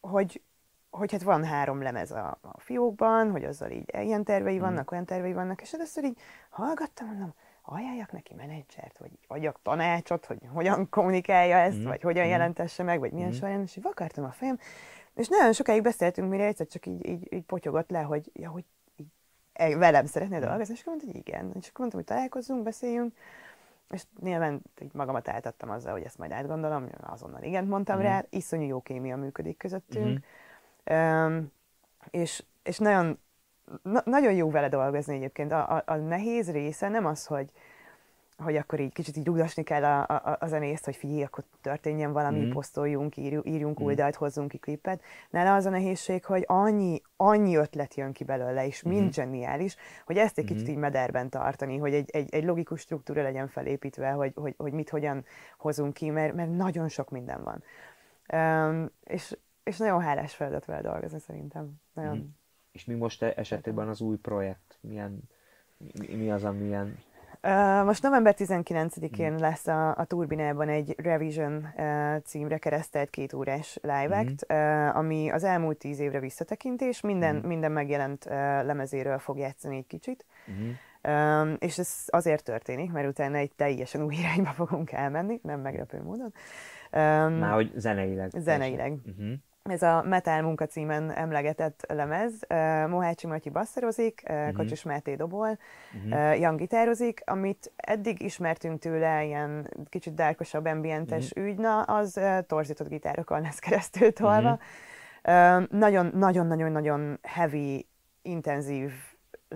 hogy, 0.00 0.42
hogy 0.96 1.12
hát 1.12 1.22
van 1.22 1.44
három 1.44 1.82
lemez 1.82 2.10
a, 2.10 2.38
a 2.40 2.60
fiókban, 2.60 3.30
hogy 3.30 3.44
azzal 3.44 3.70
így 3.70 3.94
ilyen 3.94 4.24
tervei 4.24 4.54
mhm. 4.54 4.64
vannak, 4.64 4.84
mm. 4.84 4.92
olyan 4.92 5.04
tervei 5.04 5.32
vannak, 5.32 5.62
és 5.62 5.72
először 5.72 6.04
így 6.04 6.18
hallgattam, 6.50 7.06
mondom, 7.06 7.34
ajánljak 7.62 8.12
neki 8.12 8.34
menedzsert, 8.34 8.98
vagy 8.98 9.10
adjak 9.26 9.58
tanácsot, 9.62 10.26
hogy 10.26 10.38
hogyan 10.52 10.88
kommunikálja 10.88 11.56
ezt, 11.56 11.78
mm. 11.78 11.84
vagy 11.84 12.02
hogyan 12.02 12.26
mm. 12.26 12.28
jelentesse 12.28 12.82
meg, 12.82 12.98
vagy 12.98 13.12
milyen 13.12 13.28
mm. 13.28 13.32
során, 13.32 13.62
és 13.62 13.76
így 13.76 13.82
vakartam 13.82 14.24
a 14.24 14.30
fejem, 14.30 14.58
és 15.14 15.28
nagyon 15.28 15.52
sokáig 15.52 15.82
beszéltünk, 15.82 16.30
mire 16.30 16.44
egyszer 16.44 16.66
csak 16.66 16.86
így, 16.86 17.06
így, 17.06 17.32
így 17.32 17.44
potyogott 17.44 17.90
le, 17.90 18.00
hogy, 18.00 18.30
ja, 18.34 18.50
hogy 18.50 18.64
velem 19.78 20.06
szeretnél 20.06 20.40
dolgozni, 20.40 20.74
és 20.74 20.80
akkor 20.80 20.94
mondta, 20.94 21.12
hogy 21.12 21.26
igen. 21.26 21.52
És 21.54 21.68
akkor 21.68 21.80
mondtam, 21.80 22.00
hogy 22.00 22.08
találkozzunk, 22.08 22.62
beszéljünk, 22.62 23.14
és 23.90 24.02
nyilván 24.20 24.62
így 24.82 24.92
magamat 24.92 25.28
eltettem 25.28 25.70
azzal, 25.70 25.92
hogy 25.92 26.02
ezt 26.02 26.18
majd 26.18 26.32
átgondolom, 26.32 26.88
azonnal 27.00 27.42
igen 27.42 27.64
mondtam 27.64 27.96
uh-huh. 27.96 28.10
rá, 28.10 28.24
iszonyú 28.30 28.66
jó 28.66 28.80
kémia 28.80 29.16
működik 29.16 29.56
közöttünk, 29.56 30.06
uh-huh. 30.06 30.24
És, 32.10 32.44
és 32.62 32.78
nagyon, 32.78 33.18
na, 33.82 34.02
nagyon 34.04 34.32
jó 34.32 34.50
vele 34.50 34.68
dolgozni 34.68 35.14
egyébként. 35.14 35.52
A, 35.52 35.76
a, 35.76 35.82
a 35.86 35.94
nehéz 35.94 36.50
része 36.50 36.88
nem 36.88 37.06
az, 37.06 37.26
hogy, 37.26 37.50
hogy 38.36 38.56
akkor 38.56 38.80
így 38.80 38.92
kicsit 38.92 39.16
így 39.16 39.26
rugdasni 39.26 39.62
kell 39.62 39.84
a, 39.84 40.06
a, 40.08 40.36
a 40.40 40.46
zenészt, 40.46 40.84
hogy 40.84 40.96
figyelj, 40.96 41.22
akkor 41.22 41.44
történjen 41.60 42.12
valami, 42.12 42.40
mm. 42.40 42.50
posztoljunk, 42.50 43.16
írjunk, 43.16 43.46
írjunk 43.46 43.80
mm. 43.80 43.84
új 43.84 43.94
dalt, 43.94 44.14
hozzunk 44.14 44.48
ki 44.48 44.58
klipet. 44.58 45.02
Nála 45.30 45.54
az 45.54 45.66
a 45.66 45.70
nehézség, 45.70 46.24
hogy 46.24 46.44
annyi, 46.46 47.02
annyi 47.16 47.56
ötlet 47.56 47.94
jön 47.94 48.12
ki 48.12 48.24
belőle, 48.24 48.66
és 48.66 48.82
mind 48.82 49.04
mm. 49.04 49.08
zseniális, 49.08 49.76
hogy 50.04 50.16
ezt 50.16 50.38
egy 50.38 50.44
mm. 50.44 50.46
kicsit 50.46 50.68
így 50.68 50.76
mederben 50.76 51.28
tartani, 51.28 51.76
hogy 51.76 51.94
egy, 51.94 52.10
egy, 52.10 52.34
egy 52.34 52.44
logikus 52.44 52.80
struktúra 52.80 53.22
legyen 53.22 53.48
felépítve, 53.48 54.10
hogy, 54.10 54.32
hogy, 54.34 54.54
hogy 54.56 54.72
mit 54.72 54.90
hogyan 54.90 55.24
hozunk 55.58 55.94
ki, 55.94 56.10
mert, 56.10 56.34
mert 56.34 56.56
nagyon 56.56 56.88
sok 56.88 57.10
minden 57.10 57.42
van. 57.42 57.62
Um, 58.32 58.90
és, 59.04 59.36
és 59.64 59.76
nagyon 59.76 60.00
hálás 60.00 60.34
feladat 60.34 60.64
vele 60.64 60.80
dolgozni 60.80 61.18
szerintem. 61.18 61.72
Nagyon... 61.92 62.16
Mm. 62.16 62.26
És 62.72 62.84
mi 62.84 62.94
most 62.94 63.22
esetében 63.22 63.88
az 63.88 64.00
új 64.00 64.16
projekt? 64.16 64.78
Milyen, 64.80 65.22
mi, 65.76 66.14
mi 66.14 66.30
az, 66.30 66.44
amilyen 66.44 66.98
most 67.84 68.02
november 68.02 68.34
19-én 68.38 69.32
mm. 69.32 69.36
lesz 69.36 69.66
a, 69.66 69.96
a 69.96 70.04
Turbinában 70.04 70.68
egy 70.68 70.94
Revision 70.96 71.68
uh, 71.76 72.16
címre 72.22 72.58
keresztelt 72.58 73.10
két 73.10 73.32
órás 73.32 73.78
live 73.82 74.18
act, 74.18 74.52
mm. 74.52 74.56
uh, 74.56 74.96
ami 74.96 75.30
az 75.30 75.44
elmúlt 75.44 75.78
tíz 75.78 75.98
évre 75.98 76.20
visszatekintés, 76.20 77.00
minden, 77.00 77.36
mm. 77.36 77.46
minden 77.46 77.72
megjelent 77.72 78.24
uh, 78.24 78.32
lemezéről 78.40 79.18
fog 79.18 79.38
játszani 79.38 79.76
egy 79.76 79.86
kicsit. 79.86 80.24
Mm. 80.50 80.70
Um, 81.08 81.56
és 81.58 81.78
ez 81.78 82.04
azért 82.06 82.44
történik, 82.44 82.92
mert 82.92 83.08
utána 83.08 83.36
egy 83.36 83.52
teljesen 83.56 84.02
új 84.02 84.14
irányba 84.14 84.50
fogunk 84.50 84.92
elmenni, 84.92 85.40
nem 85.42 85.60
meglepő 85.60 86.02
módon. 86.02 86.32
Um, 86.92 87.32
Már 87.32 87.52
hogy 87.52 87.72
zeneileg. 87.76 88.30
Zeneileg. 88.30 88.92
Uh-huh 88.92 89.32
ez 89.70 89.82
a 89.82 90.02
Metal 90.02 90.42
munkacímen 90.42 91.10
emlegetett 91.10 91.84
lemez. 91.88 92.32
Uh, 92.32 92.88
Mohácsi 92.88 93.26
Matyi 93.26 93.50
basszerozik, 93.50 94.22
uh, 94.28 94.36
uh-huh. 94.36 94.56
Kocsis 94.56 94.82
Máté 94.82 95.14
dobol, 95.14 95.58
uh-huh. 95.94 96.30
uh, 96.30 96.38
Jan 96.38 96.56
gitározik, 96.56 97.22
amit 97.24 97.72
eddig 97.76 98.22
ismertünk 98.22 98.78
tőle, 98.78 99.24
ilyen 99.24 99.68
kicsit 99.88 100.14
dárkosabb, 100.14 100.64
ambientes 100.64 101.30
uh-huh. 101.30 101.46
ügyna, 101.46 101.82
az 101.82 102.16
uh, 102.16 102.38
torzított 102.46 102.88
gitárokon 102.88 103.40
lesz 103.40 103.58
keresztül 103.58 104.12
tolva. 104.12 104.58
Nagyon-nagyon-nagyon-nagyon 105.68 107.18
heavy, 107.22 107.86
intenzív 108.22 108.92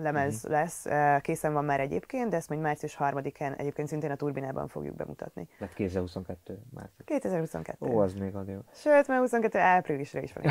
lemez 0.01 0.47
mm. 0.47 0.51
lesz, 0.51 0.85
készen 1.21 1.53
van 1.53 1.65
már 1.65 1.79
egyébként, 1.79 2.29
de 2.29 2.35
ezt 2.35 2.49
majd 2.49 2.61
március 2.61 2.97
3-án 2.99 3.59
egyébként 3.59 3.87
szintén 3.87 4.11
a 4.11 4.15
Turbinában 4.15 4.67
fogjuk 4.67 4.95
bemutatni. 4.95 5.47
Tehát 5.57 5.73
2022 5.73 6.59
március. 6.73 7.05
2022. 7.05 7.85
Ó, 7.85 7.99
az 7.99 8.13
még 8.13 8.35
addig. 8.35 8.55
Sőt, 8.73 9.07
mert 9.07 9.19
22 9.19 9.59
áprilisra 9.59 10.21
is 10.21 10.33
van 10.33 10.43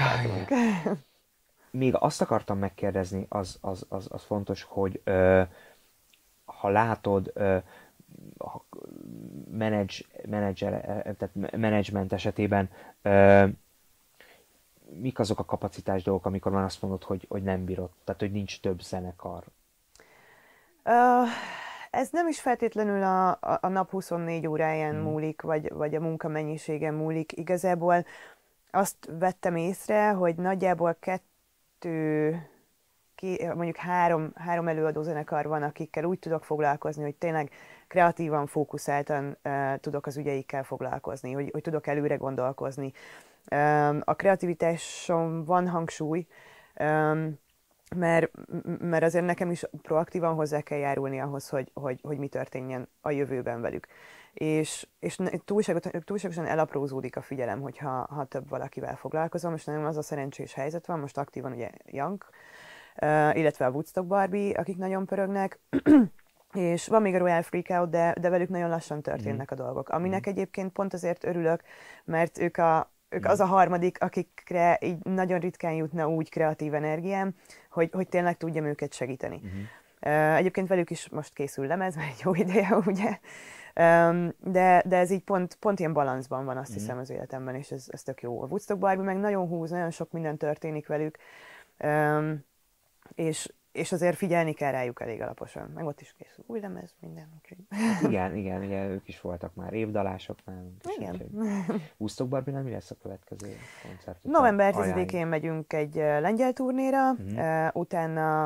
Még 1.70 1.94
azt 1.98 2.20
akartam 2.20 2.58
megkérdezni, 2.58 3.26
az, 3.28 3.58
az, 3.60 3.86
az, 3.88 4.06
az 4.10 4.22
fontos, 4.22 4.62
hogy 4.62 5.00
ö, 5.04 5.42
ha 6.44 6.68
látod, 6.68 7.30
ö, 7.34 7.56
ha 8.38 8.64
menedzs, 9.50 10.02
menedzser, 10.28 10.80
tehát 11.18 11.50
menedzsment 11.56 12.12
esetében 12.12 12.70
ö, 13.02 13.46
mik 14.94 15.18
azok 15.18 15.38
a 15.38 15.44
kapacitás 15.44 16.02
dolgok, 16.02 16.26
amikor 16.26 16.52
már 16.52 16.64
azt 16.64 16.82
mondod, 16.82 17.04
hogy, 17.04 17.26
hogy 17.28 17.42
nem 17.42 17.64
bírod, 17.64 17.90
tehát 18.04 18.20
hogy 18.20 18.32
nincs 18.32 18.60
több 18.60 18.80
zenekar? 18.80 19.44
Uh, 20.84 21.28
ez 21.90 22.08
nem 22.10 22.28
is 22.28 22.40
feltétlenül 22.40 23.02
a, 23.02 23.28
a, 23.30 23.58
a 23.60 23.68
nap 23.68 23.90
24 23.90 24.46
óráján 24.46 24.94
hmm. 24.94 25.02
múlik, 25.02 25.42
vagy, 25.42 25.72
vagy 25.72 25.94
a 25.94 26.00
munka 26.00 26.28
mennyiségen 26.28 26.94
múlik. 26.94 27.32
Igazából 27.32 28.04
azt 28.70 29.08
vettem 29.18 29.56
észre, 29.56 30.10
hogy 30.10 30.34
nagyjából 30.34 30.96
kettő, 31.00 32.36
ki, 33.14 33.46
mondjuk 33.46 33.76
három, 33.76 34.32
három 34.34 34.68
előadó 34.68 35.02
zenekar 35.02 35.46
van, 35.46 35.62
akikkel 35.62 36.04
úgy 36.04 36.18
tudok 36.18 36.44
foglalkozni, 36.44 37.02
hogy 37.02 37.14
tényleg 37.14 37.50
kreatívan, 37.86 38.46
fókuszáltan 38.46 39.36
uh, 39.44 39.76
tudok 39.80 40.06
az 40.06 40.16
ügyeikkel 40.16 40.64
foglalkozni, 40.64 41.32
hogy, 41.32 41.48
hogy 41.52 41.62
tudok 41.62 41.86
előre 41.86 42.16
gondolkozni. 42.16 42.92
A 44.00 44.14
kreativitáson 44.14 45.44
van 45.44 45.68
hangsúly, 45.68 46.26
mert, 47.96 48.30
mert 48.80 49.02
azért 49.02 49.24
nekem 49.24 49.50
is 49.50 49.64
proaktívan 49.82 50.34
hozzá 50.34 50.60
kell 50.60 50.78
járulni 50.78 51.20
ahhoz, 51.20 51.48
hogy, 51.48 51.70
hogy, 51.74 52.00
hogy 52.02 52.18
mi 52.18 52.28
történjen 52.28 52.88
a 53.00 53.10
jövőben 53.10 53.60
velük. 53.60 53.86
És, 54.32 54.86
és 54.98 55.18
túlságosan, 55.44 55.92
túlságosan 56.04 56.46
elaprózódik 56.46 57.16
a 57.16 57.22
figyelem, 57.22 57.60
hogyha 57.60 58.06
ha 58.10 58.24
több 58.24 58.48
valakivel 58.48 58.96
foglalkozom, 58.96 59.54
és 59.54 59.64
nagyon 59.64 59.84
az 59.84 59.96
a 59.96 60.02
szerencsés 60.02 60.54
helyzet 60.54 60.86
van, 60.86 60.98
most 60.98 61.18
aktívan 61.18 61.52
ugye 61.52 61.70
Young, 61.84 62.24
illetve 63.32 63.66
a 63.66 63.70
Woodstock 63.70 64.06
Barbie, 64.06 64.58
akik 64.58 64.76
nagyon 64.76 65.06
pörögnek, 65.06 65.60
és 66.52 66.88
van 66.88 67.02
még 67.02 67.14
a 67.14 67.18
Royal 67.18 67.42
Freakout, 67.42 67.90
de, 67.90 68.14
de 68.20 68.28
velük 68.28 68.48
nagyon 68.48 68.68
lassan 68.68 69.02
történnek 69.02 69.52
mm. 69.52 69.58
a 69.58 69.62
dolgok. 69.62 69.88
Aminek 69.88 70.26
mm. 70.26 70.30
egyébként 70.30 70.72
pont 70.72 70.94
azért 70.94 71.24
örülök, 71.24 71.62
mert 72.04 72.38
ők 72.38 72.56
a, 72.56 72.92
ők 73.08 73.24
az 73.24 73.40
a 73.40 73.44
harmadik, 73.44 74.02
akikre 74.02 74.78
így 74.80 75.04
nagyon 75.04 75.38
ritkán 75.38 75.72
jutna 75.72 76.08
úgy 76.08 76.30
kreatív 76.30 76.74
energiám, 76.74 77.34
hogy, 77.70 77.90
hogy 77.92 78.08
tényleg 78.08 78.36
tudjam 78.36 78.64
őket 78.64 78.92
segíteni. 78.92 79.40
Uh-huh. 79.44 80.36
Egyébként 80.36 80.68
velük 80.68 80.90
is 80.90 81.08
most 81.08 81.34
készül 81.34 81.66
lemez, 81.66 81.96
mert 81.96 82.08
egy 82.08 82.20
jó 82.24 82.34
ideje, 82.34 82.76
ugye? 82.86 83.18
De, 84.38 84.82
de 84.86 84.96
ez 84.96 85.10
így 85.10 85.22
pont, 85.22 85.54
pont 85.54 85.78
ilyen 85.78 85.92
balanszban 85.92 86.44
van, 86.44 86.56
azt 86.56 86.68
uh-huh. 86.68 86.82
hiszem 86.84 86.98
az 86.98 87.10
életemben, 87.10 87.54
és 87.54 87.70
ez, 87.70 87.86
ez 87.88 88.02
tök 88.02 88.22
jó. 88.22 88.42
A 88.42 88.46
Woodstock 88.46 88.80
Barbie 88.80 89.04
meg 89.04 89.16
nagyon 89.16 89.46
húz, 89.46 89.70
nagyon 89.70 89.90
sok 89.90 90.12
minden 90.12 90.36
történik 90.36 90.86
velük, 90.86 91.18
és, 93.14 93.52
és 93.78 93.92
azért 93.92 94.16
figyelni 94.16 94.52
kell 94.52 94.70
rájuk 94.70 95.00
elég 95.00 95.20
alaposan. 95.20 95.70
Meg 95.74 95.86
ott 95.86 96.00
is 96.00 96.14
készül 96.18 96.44
új 96.46 96.60
lemez, 96.60 96.94
minden. 97.00 97.28
Úgyhogy... 97.42 97.58
Hát 97.70 98.02
igen, 98.02 98.36
igen, 98.36 98.62
igen, 98.62 98.90
ők 98.90 99.08
is 99.08 99.20
voltak 99.20 99.54
már 99.54 99.72
évdalások 99.72 100.38
nálunk. 100.44 100.82
Igen. 100.96 101.22
Úsztok 101.96 102.28
Barbina, 102.28 102.62
mi 102.62 102.70
lesz 102.70 102.90
a 102.90 102.94
következő 103.02 103.56
koncert? 103.82 104.18
November 104.22 104.74
10-én 104.76 105.26
megyünk 105.26 105.72
egy 105.72 105.94
lengyel 105.94 106.52
turnéra, 106.52 107.10
uh-huh. 107.10 107.68
utána 107.72 108.44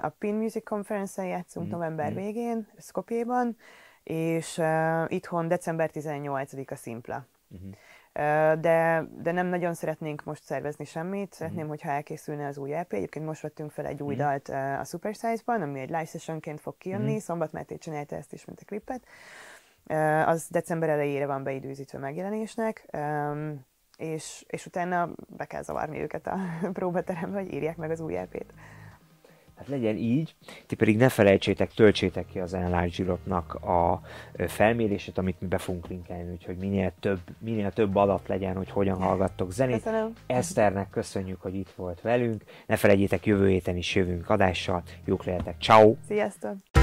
a 0.00 0.08
Pin 0.18 0.34
Music 0.34 0.64
Conference-en 0.64 1.26
játszunk 1.26 1.66
uh-huh. 1.66 1.80
november 1.80 2.06
uh-huh. 2.06 2.22
végén, 2.22 2.66
Skopjéban, 2.78 3.56
és 4.02 4.62
itthon 5.06 5.48
december 5.48 5.90
18 5.90 6.52
a 6.70 6.74
Simpla. 6.74 7.26
Uh-huh 7.48 7.70
de, 8.60 9.04
de 9.22 9.32
nem 9.32 9.46
nagyon 9.46 9.74
szeretnénk 9.74 10.24
most 10.24 10.44
szervezni 10.44 10.84
semmit. 10.84 11.32
Szeretném, 11.32 11.64
mm. 11.64 11.68
hogyha 11.68 11.90
elkészülne 11.90 12.46
az 12.46 12.58
új 12.58 12.74
EP. 12.74 12.92
Egyébként 12.92 13.24
most 13.26 13.42
vettünk 13.42 13.70
fel 13.70 13.86
egy 13.86 14.02
új 14.02 14.14
mm. 14.14 14.18
dalt 14.18 14.48
a 14.80 14.84
Super 14.84 15.14
Size-ban, 15.14 15.62
ami 15.62 15.80
egy 15.80 15.88
live 15.88 16.04
sessionként 16.04 16.60
fog 16.60 16.74
kijönni. 16.78 17.14
Mm. 17.14 17.18
Szombat 17.18 17.52
Máté 17.52 17.78
csinálta 17.78 18.16
ezt 18.16 18.32
is, 18.32 18.44
mint 18.44 18.60
a 18.60 18.64
klipet. 18.64 19.06
Az 20.26 20.48
december 20.50 20.88
elejére 20.88 21.26
van 21.26 21.42
beidőzítve 21.42 21.98
megjelenésnek. 21.98 22.86
És, 23.96 24.44
és 24.48 24.66
utána 24.66 25.08
be 25.26 25.44
kell 25.44 25.62
zavarni 25.62 26.00
őket 26.00 26.26
a 26.26 26.38
próbaterembe, 26.72 27.38
hogy 27.40 27.52
írják 27.52 27.76
meg 27.76 27.90
az 27.90 28.00
új 28.00 28.16
EP-t. 28.16 28.52
Hát 29.58 29.68
legyen 29.68 29.96
így, 29.96 30.34
ti 30.66 30.74
pedig 30.74 30.96
ne 30.96 31.08
felejtsétek, 31.08 31.72
töltsétek 31.72 32.26
ki 32.26 32.38
az 32.38 32.54
Enlarge 32.54 33.12
a 33.52 34.00
felmérését, 34.46 35.18
amit 35.18 35.40
mi 35.40 35.46
be 35.46 35.58
fogunk 35.58 35.86
linkelni, 35.86 36.32
úgyhogy 36.32 36.56
minél 36.56 36.92
több, 37.00 37.20
minél 37.38 37.72
több 37.72 37.96
adat 37.96 38.28
legyen, 38.28 38.56
hogy 38.56 38.70
hogyan 38.70 38.96
hallgattok 38.96 39.52
zenét. 39.52 39.82
Köszönöm. 39.82 40.12
Eszternek 40.26 40.90
köszönjük, 40.90 41.40
hogy 41.40 41.54
itt 41.54 41.70
volt 41.76 42.00
velünk. 42.00 42.42
Ne 42.66 42.76
felejtjétek, 42.76 43.26
jövő 43.26 43.48
héten 43.48 43.76
is 43.76 43.94
jövünk 43.94 44.30
adással. 44.30 44.82
Jók 45.04 45.24
lehetek. 45.24 45.54
Ciao. 45.60 45.94
Sziasztok! 46.06 46.77